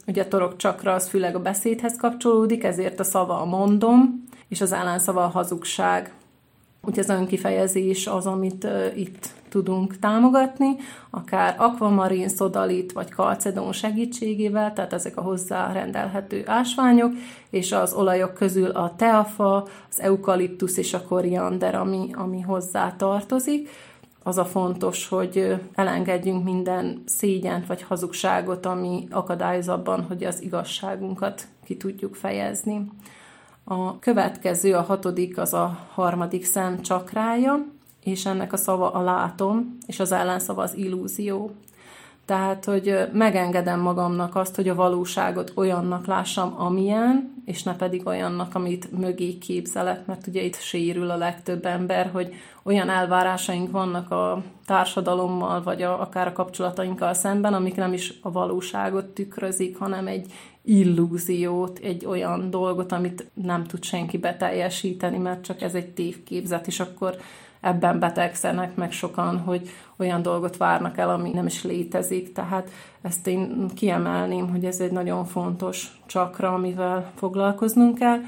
[0.07, 4.61] Ugye a torok csakra az főleg a beszédhez kapcsolódik, ezért a szava a mondom, és
[4.61, 6.13] az ellenszava a hazugság.
[6.81, 10.75] Ugye az önkifejezés az, amit uh, itt tudunk támogatni,
[11.09, 17.13] akár akvamarin, szodalit vagy kalcedon segítségével, tehát ezek a hozzárendelhető ásványok,
[17.49, 23.69] és az olajok közül a teafa, az eukaliptusz és a koriander, ami, ami hozzá tartozik
[24.23, 31.47] az a fontos, hogy elengedjünk minden szégyent vagy hazugságot, ami akadályoz abban, hogy az igazságunkat
[31.63, 32.87] ki tudjuk fejezni.
[33.63, 37.65] A következő, a hatodik, az a harmadik szem csakrája,
[38.03, 41.51] és ennek a szava a látom, és az ellenszava az illúzió.
[42.31, 48.55] Tehát, hogy megengedem magamnak azt, hogy a valóságot olyannak lássam, amilyen, és ne pedig olyannak,
[48.55, 54.43] amit mögé képzelek, mert ugye itt sérül a legtöbb ember, hogy olyan elvárásaink vannak a
[54.65, 60.33] társadalommal, vagy a, akár a kapcsolatainkkal szemben, amik nem is a valóságot tükrözik, hanem egy
[60.63, 66.79] illúziót, egy olyan dolgot, amit nem tud senki beteljesíteni, mert csak ez egy tévképzet, és
[66.79, 67.15] akkor
[67.61, 72.31] ebben betegszenek meg sokan, hogy olyan dolgot várnak el, ami nem is létezik.
[72.33, 72.69] Tehát
[73.01, 78.19] ezt én kiemelném, hogy ez egy nagyon fontos csakra, amivel foglalkoznunk kell.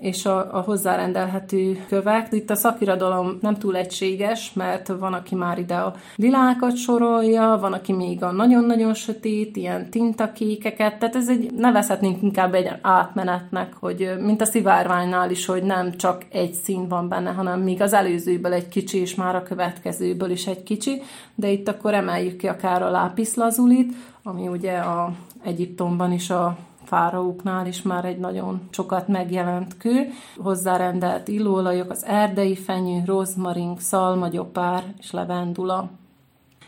[0.00, 2.28] És a, a hozzárendelhető kövek.
[2.30, 7.72] Itt a szakirodalom nem túl egységes, mert van, aki már ide a lilákat sorolja, van,
[7.72, 14.10] aki még a nagyon-nagyon sötét, ilyen tintakékeket, tehát ez egy, nevezhetnénk inkább egy átmenetnek, hogy
[14.20, 18.52] mint a szivárványnál is, hogy nem csak egy szín van benne, hanem még az előzőből
[18.52, 21.02] egy kicsi, és már a következőből is egy kicsi,
[21.34, 23.92] de itt akkor emeljük ki akár a lápiszlazulit,
[24.22, 25.12] ami ugye a
[25.44, 26.56] Egyiptomban is a
[26.90, 30.08] fáraóknál is már egy nagyon sokat megjelent kő.
[30.36, 35.90] Hozzárendelt illóolajok az erdei fenyő, rozmarin, szalmagyopár és levendula.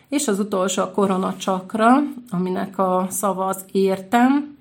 [0.09, 1.89] És az utolsó a koronacsakra,
[2.31, 4.57] aminek a szava az értem,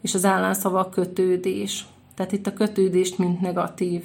[0.00, 1.86] és az ellenszava a kötődés.
[2.14, 4.04] Tehát itt a kötődést, mint negatív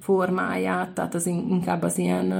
[0.00, 2.32] formáját, tehát az inkább az ilyen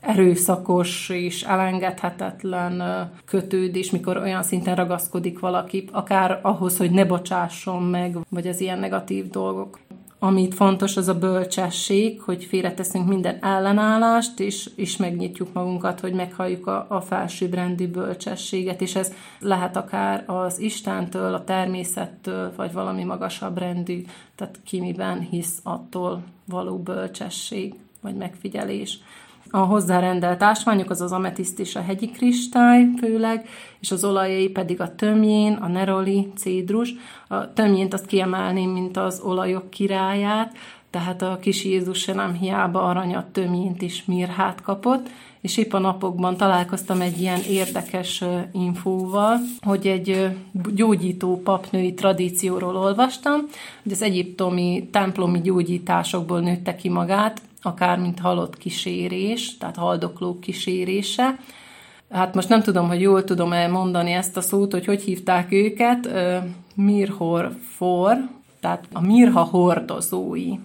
[0.00, 2.82] erőszakos és elengedhetetlen
[3.24, 8.78] kötődés, mikor olyan szinten ragaszkodik valaki, akár ahhoz, hogy ne bocsásson meg, vagy az ilyen
[8.78, 9.78] negatív dolgok.
[10.22, 16.66] Amit fontos, az a bölcsesség, hogy félreteszünk minden ellenállást, és, és megnyitjuk magunkat, hogy meghalljuk
[16.66, 23.58] a, a felsőbbrendű bölcsességet, és ez lehet akár az Istentől, a természettől, vagy valami magasabb
[23.58, 28.98] rendű, tehát ki miben hisz attól való bölcsesség, vagy megfigyelés.
[29.50, 33.48] A hozzárendelt ásványok az az ametiszt és a hegyi kristály főleg,
[33.80, 36.94] és az olajai pedig a tömjén, a neroli, cédrus.
[37.28, 40.56] A tömjént azt kiemelném, mint az olajok királyát,
[40.90, 45.08] tehát a kis Jézus se nem hiába aranyat, tömjént is mirhát kapott,
[45.40, 50.36] és épp a napokban találkoztam egy ilyen érdekes infóval, hogy egy
[50.74, 53.40] gyógyító papnői tradícióról olvastam,
[53.82, 61.38] hogy az egyiptomi templomi gyógyításokból nőtte ki magát, akár mint halott kísérés, tehát haldoklók kísérése.
[62.10, 66.08] Hát most nem tudom, hogy jól tudom-e mondani ezt a szót, hogy hogy hívták őket,
[66.74, 68.16] Mirhor for,
[68.60, 70.58] tehát a mirha hordozói,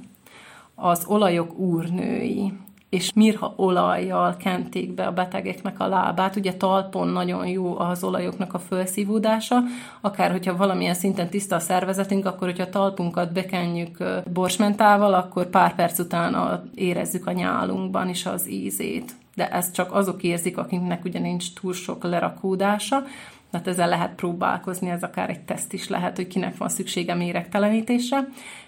[0.75, 2.53] az olajok úrnői
[2.89, 6.36] és mirha olajjal kenték be a betegeknek a lábát.
[6.36, 9.59] Ugye talpon nagyon jó az olajoknak a felszívódása,
[10.01, 13.97] akár hogyha valamilyen szinten tiszta a szervezetünk, akkor hogyha talpunkat bekenjük
[14.33, 19.15] borsmentával, akkor pár perc után érezzük a nyálunkban is az ízét.
[19.36, 23.03] De ezt csak azok érzik, akiknek ugye nincs túl sok lerakódása,
[23.51, 28.27] tehát ezzel lehet próbálkozni, ez akár egy teszt is lehet, hogy kinek van szüksége méregtelenítésre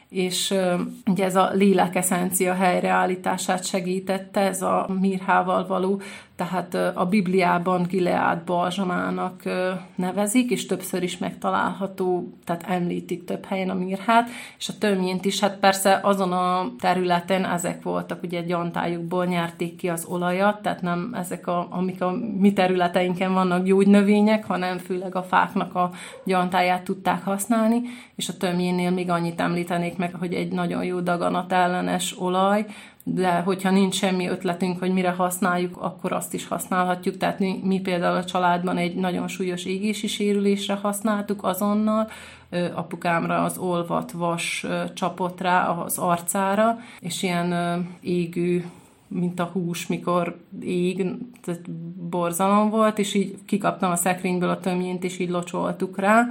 [0.10, 0.53] és
[1.05, 6.02] ugye ez a lélek eszencia helyreállítását segítette, ez a mirhával való
[6.38, 9.41] tehát a Bibliában Gileád balzsamának
[9.95, 15.39] nevezik, és többször is megtalálható, tehát említik több helyen a mirhát, és a tömjént is,
[15.39, 21.11] hát persze azon a területen ezek voltak, ugye gyantájukból nyerték ki az olajat, tehát nem
[21.14, 25.91] ezek, a, amik a mi területeinken vannak gyógynövények, hanem főleg a fáknak a
[26.23, 27.81] gyantáját tudták használni,
[28.15, 32.65] és a tömjénnél még annyit említenék meg, hogy egy nagyon jó daganat ellenes olaj,
[33.13, 37.17] de hogyha nincs semmi ötletünk, hogy mire használjuk, akkor azt is használhatjuk.
[37.17, 42.09] Tehát mi, mi például a családban egy nagyon súlyos égési sérülésre használtuk azonnal,
[42.73, 47.53] apukámra az olvat vas csapott rá az arcára, és ilyen
[48.01, 48.65] égő
[49.07, 51.05] mint a hús, mikor ég,
[51.41, 51.71] tehát
[52.09, 56.27] borzalom volt, és így kikaptam a szekrényből a tömjént, és így locsoltuk rá,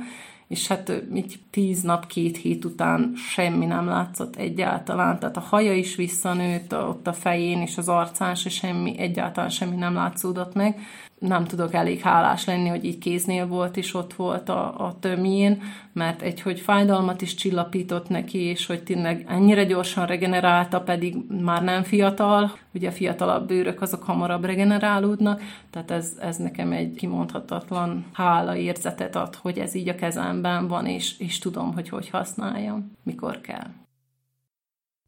[0.48, 5.74] és hát így tíz nap, két hét után semmi nem látszott egyáltalán, tehát a haja
[5.74, 10.80] is visszanőtt, ott a fején és az arcán se semmi, egyáltalán semmi nem látszódott meg,
[11.18, 15.62] nem tudok elég hálás lenni, hogy így kéznél volt, és ott volt a, a tömjén,
[15.92, 21.62] mert egy, hogy fájdalmat is csillapított neki, és hogy tényleg ennyire gyorsan regenerálta, pedig már
[21.62, 28.56] nem fiatal, ugye fiatalabb bőrök azok hamarabb regenerálódnak, tehát ez, ez nekem egy kimondhatatlan hála
[28.56, 33.40] érzetet ad, hogy ez így a kezemben van, és, és tudom, hogy hogy használjam, mikor
[33.40, 33.66] kell.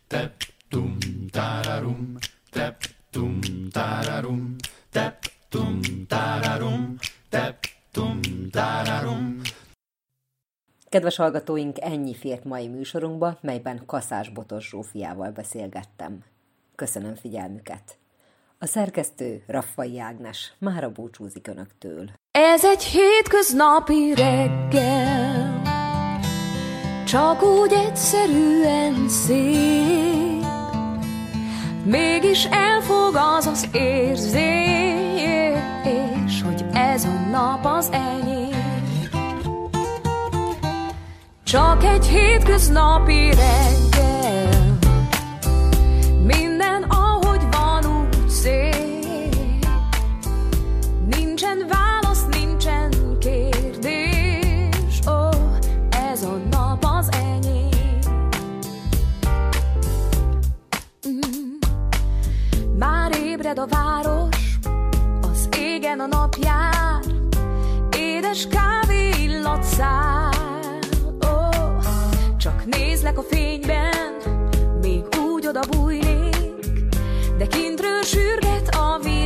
[0.06, 0.32] Tep,
[0.68, 0.97] tum,
[1.30, 2.14] tararum,
[2.51, 3.39] tep, tum,
[3.70, 4.56] tararum,
[4.90, 6.96] tep, tum, tararum,
[7.28, 7.56] tep,
[7.92, 8.20] tum,
[8.50, 9.40] tararum.
[10.88, 16.24] Kedves hallgatóink, ennyi fért mai műsorunkba, melyben Kaszás Botos Zsófiával beszélgettem.
[16.74, 17.98] Köszönöm figyelmüket!
[18.58, 22.10] A szerkesztő Raffai Ágnes mára búcsúzik Önöktől.
[22.30, 25.62] Ez egy hétköznapi reggel,
[27.06, 30.46] csak úgy egyszerűen szép.
[31.84, 35.52] Mégis elfog az az érzés, eljé,
[36.26, 38.56] és hogy ez a nap az enyém.
[41.42, 44.78] Csak egy hétköznapi reggel,
[46.22, 49.66] minden ahogy van úgy szép.
[51.06, 55.34] Nincsen válasz, nincsen kérdés, ó, oh,
[56.10, 57.98] ez a nap az enyém.
[61.08, 61.58] Mm.
[62.78, 64.38] Már ébred a város,
[65.89, 67.02] az égen a nap jár,
[67.97, 70.31] édes kávé illat száll.
[71.20, 71.78] Oh,
[72.39, 74.16] csak nézlek a fényben,
[74.82, 76.52] még úgy oda bújnék,
[77.39, 79.17] de kintről sürget a világ.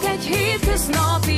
[0.00, 1.37] Csak egy hétköznapi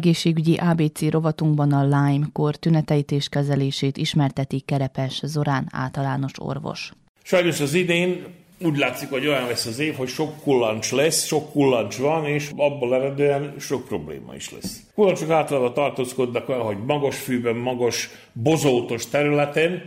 [0.00, 6.92] Egészségügyi ABC rovatunkban a Lyme-kor tüneteit és kezelését ismerteti Kerepes Zorán általános orvos.
[7.22, 8.26] Sajnos az idén
[8.60, 12.50] úgy látszik, hogy olyan lesz az év, hogy sok kullancs lesz, sok kullancs van, és
[12.56, 14.80] abból eredően sok probléma is lesz.
[14.94, 19.82] Kullancsok általában tartózkodnak olyan, hogy magas fűben, magas, bozótos területen,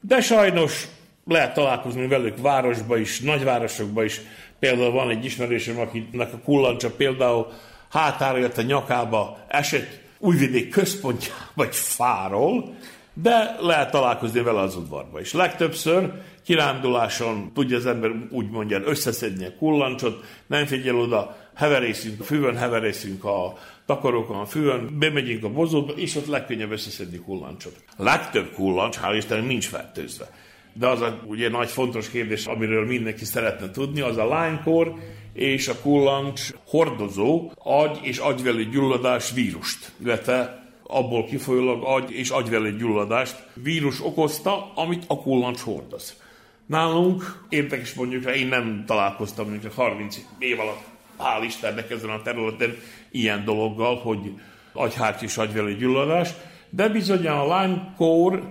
[0.00, 0.88] de sajnos
[1.26, 4.20] lehet találkozni velük városba is, nagyvárosokba is.
[4.58, 7.46] Például van egy ismerősöm, akinek a kullancsa például
[7.94, 12.74] hátára jött a nyakába, esett újvidék központja, vagy fáról,
[13.12, 15.32] de lehet találkozni vele az udvarba is.
[15.32, 16.12] Legtöbbször
[16.44, 22.56] kiránduláson tudja az ember úgy mondja összeszedni a kullancsot, nem figyel oda, heverészünk a füvön,
[22.56, 27.76] heverészünk a takarókon, a füvön, bemegyünk a bozóba, és ott legkönnyebb összeszedni kullancsot.
[27.96, 30.28] Legtöbb kullancs, hál' Istennek, nincs fertőzve.
[30.74, 34.94] De az a ugye nagy fontos kérdés, amiről mindenki szeretne tudni, az a lánykor
[35.32, 42.76] és a kullancs hordozó agy és agyvelő gyulladás vírust, illetve abból kifolyólag agy és agyvelő
[42.76, 46.22] gyulladást vírus okozta, amit a kullancs hordoz.
[46.66, 50.82] Nálunk érdekes mondjuk, én nem találkoztam mondjuk 30 év alatt,
[51.18, 52.76] hál' Istennek ezen a területen
[53.10, 54.32] ilyen dologgal, hogy
[54.72, 56.30] agyhárt és agyvelő gyulladás,
[56.70, 58.42] de bizony a lánykór,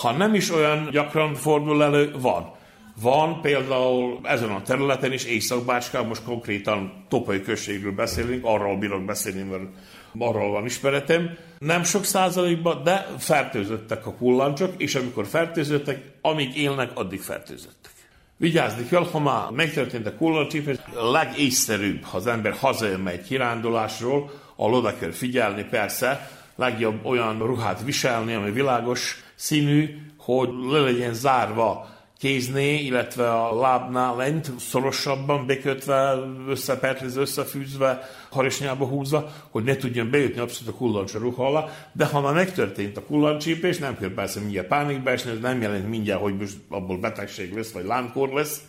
[0.00, 2.56] ha nem is olyan gyakran fordul elő, van.
[3.00, 9.42] Van például ezen a területen is, Észak-Bácskán, most konkrétan Topai községről beszélünk, arról bírok beszélni,
[9.42, 9.62] mert
[10.18, 11.36] arról van ismeretem.
[11.58, 17.92] Nem sok százalékban, de fertőzöttek a kullancsok, és amikor fertőzöttek, amíg élnek, addig fertőzöttek.
[18.36, 24.30] Vigyázni kell, ha már megtörtént a kullancsípés, a legészszerűbb, ha az ember hazajön egy kirándulásról,
[24.56, 31.14] ahol oda kell figyelni, persze, legjobb olyan ruhát viselni, ami világos színű, hogy le legyen
[31.14, 36.14] zárva kézné, illetve a lábnál lent, szorosabban bekötve,
[36.48, 42.06] összepertlizve, összefűzve, harisnyába húzva, hogy ne tudjon bejutni abszolút a kullancs a ruha alá, de
[42.06, 46.20] ha már megtörtént a kullancsípés, nem kell persze mindjárt pánikba esni, ez nem jelent mindjárt,
[46.20, 48.62] hogy most abból betegség lesz, vagy lánkor lesz.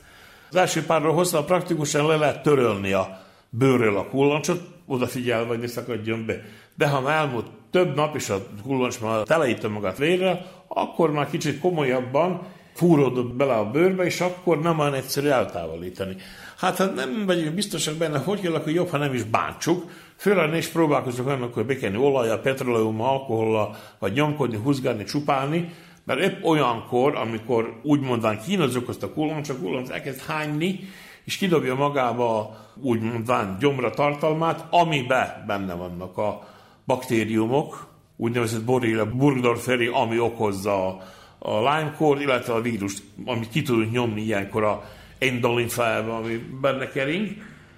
[0.49, 5.67] Az első párról hozzá praktikusan le lehet törölni a bőrről a kullancsot, odafigyelve, hogy ne
[5.67, 6.41] szakadjon be.
[6.75, 11.29] De ha már elmúlt több nap, és a kullancs már teleítte magát vérre, akkor már
[11.29, 12.41] kicsit komolyabban
[12.73, 16.15] fúródott bele a bőrbe, és akkor nem olyan egyszerű eltávolítani.
[16.57, 19.91] Hát ha nem vagyunk biztosak benne, hogy kell, akkor jobb, ha nem is bántsuk.
[20.15, 25.73] Főleg is próbálkozunk olyanok, hogy bekenni olajjal, petroleum, alkohollal, vagy nyomkodni, húzgálni, csupálni,
[26.03, 30.79] mert épp olyankor, amikor úgymondván kínozzuk azt a kullancs, a kullanc elkezd hányni,
[31.23, 36.47] és kidobja magába úgymondván gyomra tartalmát, amibe benne vannak a
[36.85, 37.88] baktériumok,
[38.19, 41.01] úgynevezett Borrelia burgdorferi, ami okozza a,
[41.39, 44.83] a Lyme-kor, illetve a vírust, amit ki tudunk nyomni ilyenkor a
[45.17, 47.29] endolinfájába, ami benne kering.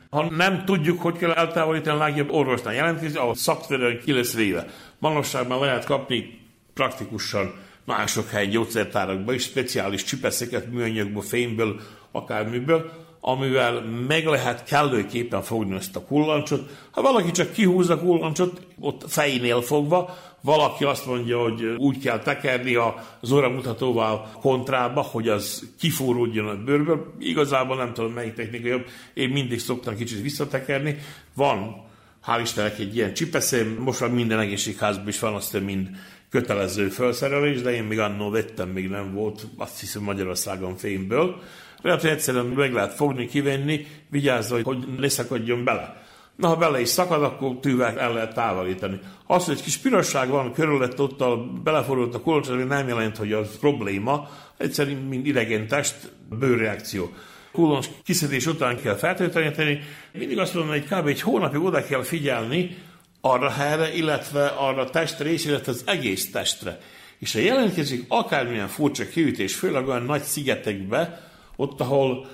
[0.09, 4.65] Ha nem tudjuk, hogy kell eltávolítani, a legjobb orvosnál jelentkezni, ahol szakszerűen ki lesz véve.
[4.99, 6.39] Manapság lehet kapni
[6.73, 7.53] praktikusan
[7.85, 11.79] nagyon sok helyi gyógyszertárakban is speciális csipeszeket műanyagból, fényből,
[12.11, 12.91] akármiből,
[13.21, 16.69] amivel meg lehet kellőképpen fogni ezt a kullancsot.
[16.91, 22.19] Ha valaki csak kihúz a kullancsot, ott fejénél fogva, valaki azt mondja, hogy úgy kell
[22.19, 27.13] tekerni az óramutatóval kontrába, hogy az kifúródjon a bőrből.
[27.19, 28.85] Igazából nem tudom, melyik technika jobb.
[29.13, 30.97] Én mindig szoktam kicsit visszatekerni.
[31.33, 31.89] Van,
[32.25, 35.89] hál' Istennek egy ilyen csipeszém, most már minden egészségházban is van, azt mind
[36.29, 41.41] kötelező felszerelés, de én még annó vettem, még nem volt, azt hiszem Magyarországon fényből.
[41.81, 46.03] Lehet, hogy egyszerűen meg lehet fogni, kivenni, vigyázza, hogy ne szakadjon bele.
[46.35, 48.99] Na, ha bele is szakad, akkor tűvel el lehet távolítani.
[49.27, 53.33] Az, hogy egy kis pirosság van körülött, ott a beleforult a kulcs, nem jelent, hogy
[53.33, 57.13] az probléma, egyszerűen mint idegen test, bőrreakció.
[57.51, 59.81] Kulons kiszedés után kell fertőtleníteni.
[60.11, 61.07] Mindig azt mondom, hogy kb.
[61.07, 62.77] egy hónapig oda kell figyelni
[63.21, 66.79] arra helyre, illetve arra a testrész, illetve az egész testre.
[67.19, 72.29] És ha jelentkezik akármilyen furcsa kiütés, főleg olyan nagy szigetekbe, ott, ahol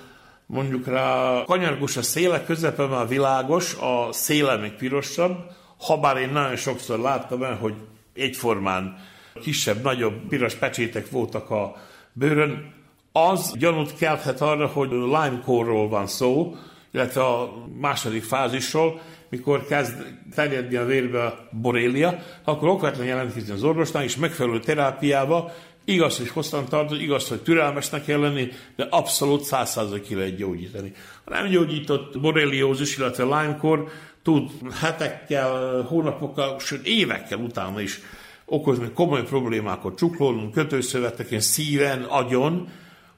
[0.46, 5.36] mondjuk rá kanyargós a széle, közepe már világos, a széle még pirosabb,
[5.78, 7.74] habár én nagyon sokszor láttam el, hogy
[8.14, 8.98] egyformán
[9.40, 11.76] kisebb, nagyobb piros pecsétek voltak a
[12.12, 12.72] bőrön,
[13.12, 16.54] az gyanút kelthet arra, hogy lime ról van szó,
[16.92, 19.94] illetve a második fázisról, mikor kezd
[20.34, 25.52] terjedni a vérbe a borélia, akkor okvetlen jelentkezni az orvosnál, és megfelelő terápiába
[25.88, 30.92] Igaz, hogy hosszan tartó, igaz, hogy türelmesnek kell lenni, de abszolút százszázalékig ki lehet gyógyítani.
[31.24, 33.88] A nem gyógyított borreliózis, illetve Lyme-kor
[34.22, 38.00] tud hetekkel, hónapokkal, sőt évekkel utána is
[38.44, 42.68] okozni komoly problémákat csuklónunk, kötőszöveteken, szíven, agyon,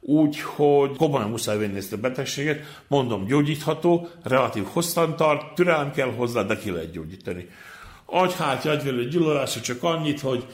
[0.01, 2.82] úgy, hogy komolyan muszáj venni ezt a betegséget.
[2.89, 7.48] Mondom, gyógyítható, relatív hosszan tart, türelem kell hozzá, de ki lehet gyógyítani.
[8.05, 10.47] Agyhártya, agyvelő gyulladása csak annyit, hogy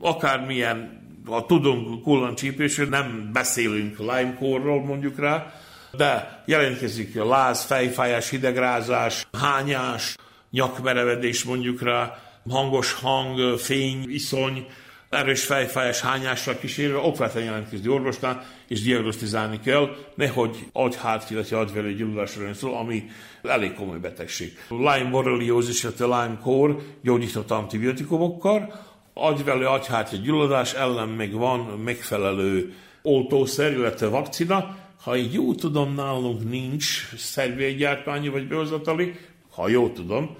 [0.00, 5.52] akármilyen ha tudunk kullancsípésről, nem beszélünk Lyme-korról mondjuk rá,
[5.92, 10.16] de jelentkezik a láz, fejfájás, hidegrázás, hányás,
[10.50, 12.18] nyakmerevedés mondjuk rá,
[12.50, 14.66] hangos hang, fény, iszony,
[15.10, 22.54] erős fejfájás hányásra kísérve, okvetlen jelentkezni orvosnál, és diagnosztizálni kell, nehogy agyhárt, illetve agyvelő gyulladásra
[22.54, 23.04] szól, ami
[23.42, 24.58] elég komoly betegség.
[24.70, 28.84] Lyme borreliózis, illetve Lyme kór gyógyított antibiotikumokkal,
[29.14, 34.76] agyvelő agyhártya gyulladás ellen még van megfelelő oltószer, illetve vakcina.
[35.02, 39.14] Ha így jó tudom, nálunk nincs szervénygyártmányi vagy behozatali,
[39.50, 40.36] ha jó tudom,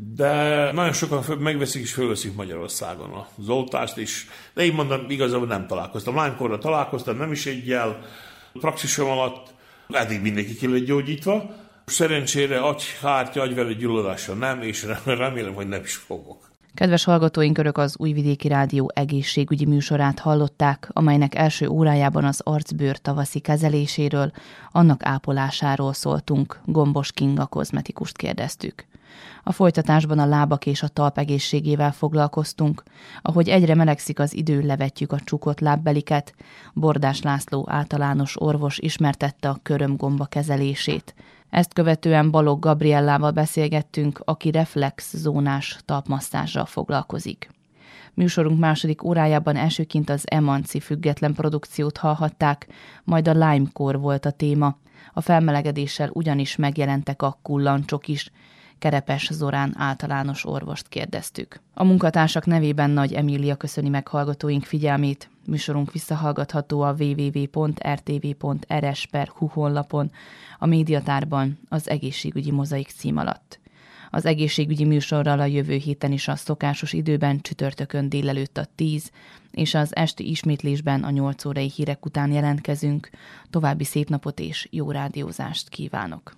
[0.00, 4.26] de nagyon sokan megveszik és fölveszik Magyarországon az oltást is.
[4.54, 6.14] De én mondom, igazából nem találkoztam.
[6.14, 7.98] Lánykorra találkoztam, nem is egyel.
[8.52, 9.54] Praxisom alatt
[9.88, 11.50] eddig mindenki ki lett gyógyítva.
[11.84, 16.48] Szerencsére agyhártya, agyvelő gyulladása nem, és remélem, hogy nem is fogok.
[16.74, 23.38] Kedves hallgatóink, örök az Újvidéki Rádió egészségügyi műsorát hallották, amelynek első órájában az arcbőr tavaszi
[23.38, 24.30] kezeléséről,
[24.70, 28.87] annak ápolásáról szóltunk, Gombos Kinga kozmetikust kérdeztük.
[29.42, 32.82] A folytatásban a lábak és a talp egészségével foglalkoztunk,
[33.22, 36.34] ahogy egyre melegszik az idő, levetjük a csukott lábbeliket.
[36.72, 41.14] Bordás László általános orvos ismertette a körömgomba kezelését–
[41.50, 47.50] ezt követően Balog Gabriellával beszélgettünk, aki reflexzónás talpmasszázsal foglalkozik.
[48.14, 52.66] Műsorunk második órájában elsőként az Emanci független produkciót hallhatták,
[53.04, 54.76] majd a Limekor volt a téma.
[55.12, 58.30] A felmelegedéssel ugyanis megjelentek a kullancsok is,
[58.78, 61.60] Kerepes Zorán általános orvost kérdeztük.
[61.74, 65.30] A munkatársak nevében Nagy Emília köszöni meg hallgatóink figyelmét.
[65.46, 68.26] Műsorunk visszahallgatható a www.rtv.rs
[69.06, 70.10] per honlapon,
[70.58, 73.60] a médiatárban az egészségügyi mozaik cím alatt.
[74.10, 79.10] Az egészségügyi műsorral a jövő héten is a szokásos időben csütörtökön délelőtt a 10,
[79.50, 83.10] és az esti ismétlésben a 8 órai hírek után jelentkezünk.
[83.50, 86.37] További szép napot és jó rádiózást kívánok!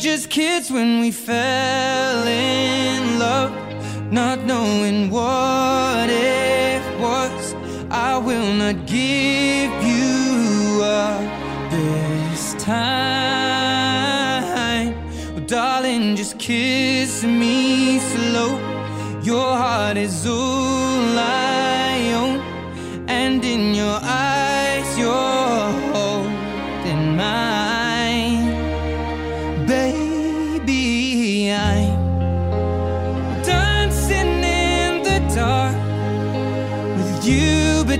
[0.00, 3.52] Just kids when we fell in love,
[4.10, 7.54] not knowing what it was.
[7.90, 11.20] I will not give you up
[11.70, 12.94] this time.
[15.36, 18.58] Oh, darling, just kiss me slow.
[19.22, 21.79] Your heart is all I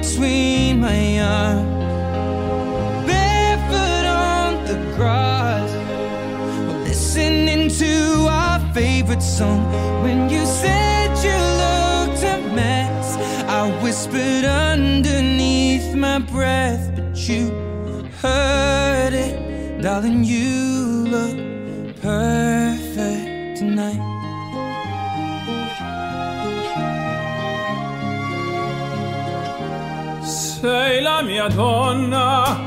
[0.00, 1.68] between my arms.
[3.06, 5.70] Barefoot on the grass,
[6.88, 9.60] listening to our favorite song.
[10.02, 13.16] When you said you looked a mess,
[13.46, 17.50] I whispered underneath my breath, but you
[18.22, 19.82] heard it.
[19.82, 21.36] Darling, you look
[22.00, 24.19] perfect tonight.
[31.22, 32.58] Mia donna,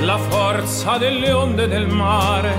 [0.00, 2.54] la forza delle onde del mare.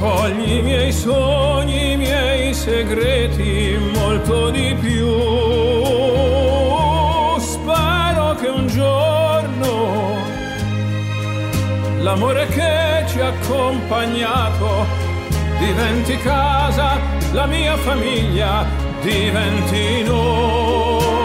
[0.00, 5.08] Cogli i miei sogni, i miei segreti, molto di più.
[7.38, 10.16] Spero che un giorno
[12.00, 14.86] l'amore che ci ha accompagnato
[15.58, 16.98] diventi casa,
[17.32, 18.66] la mia famiglia
[19.00, 21.21] diventi noi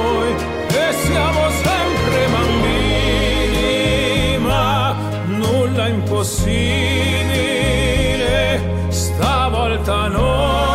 [6.08, 7.28] impossibile,
[8.90, 10.67] stavolta non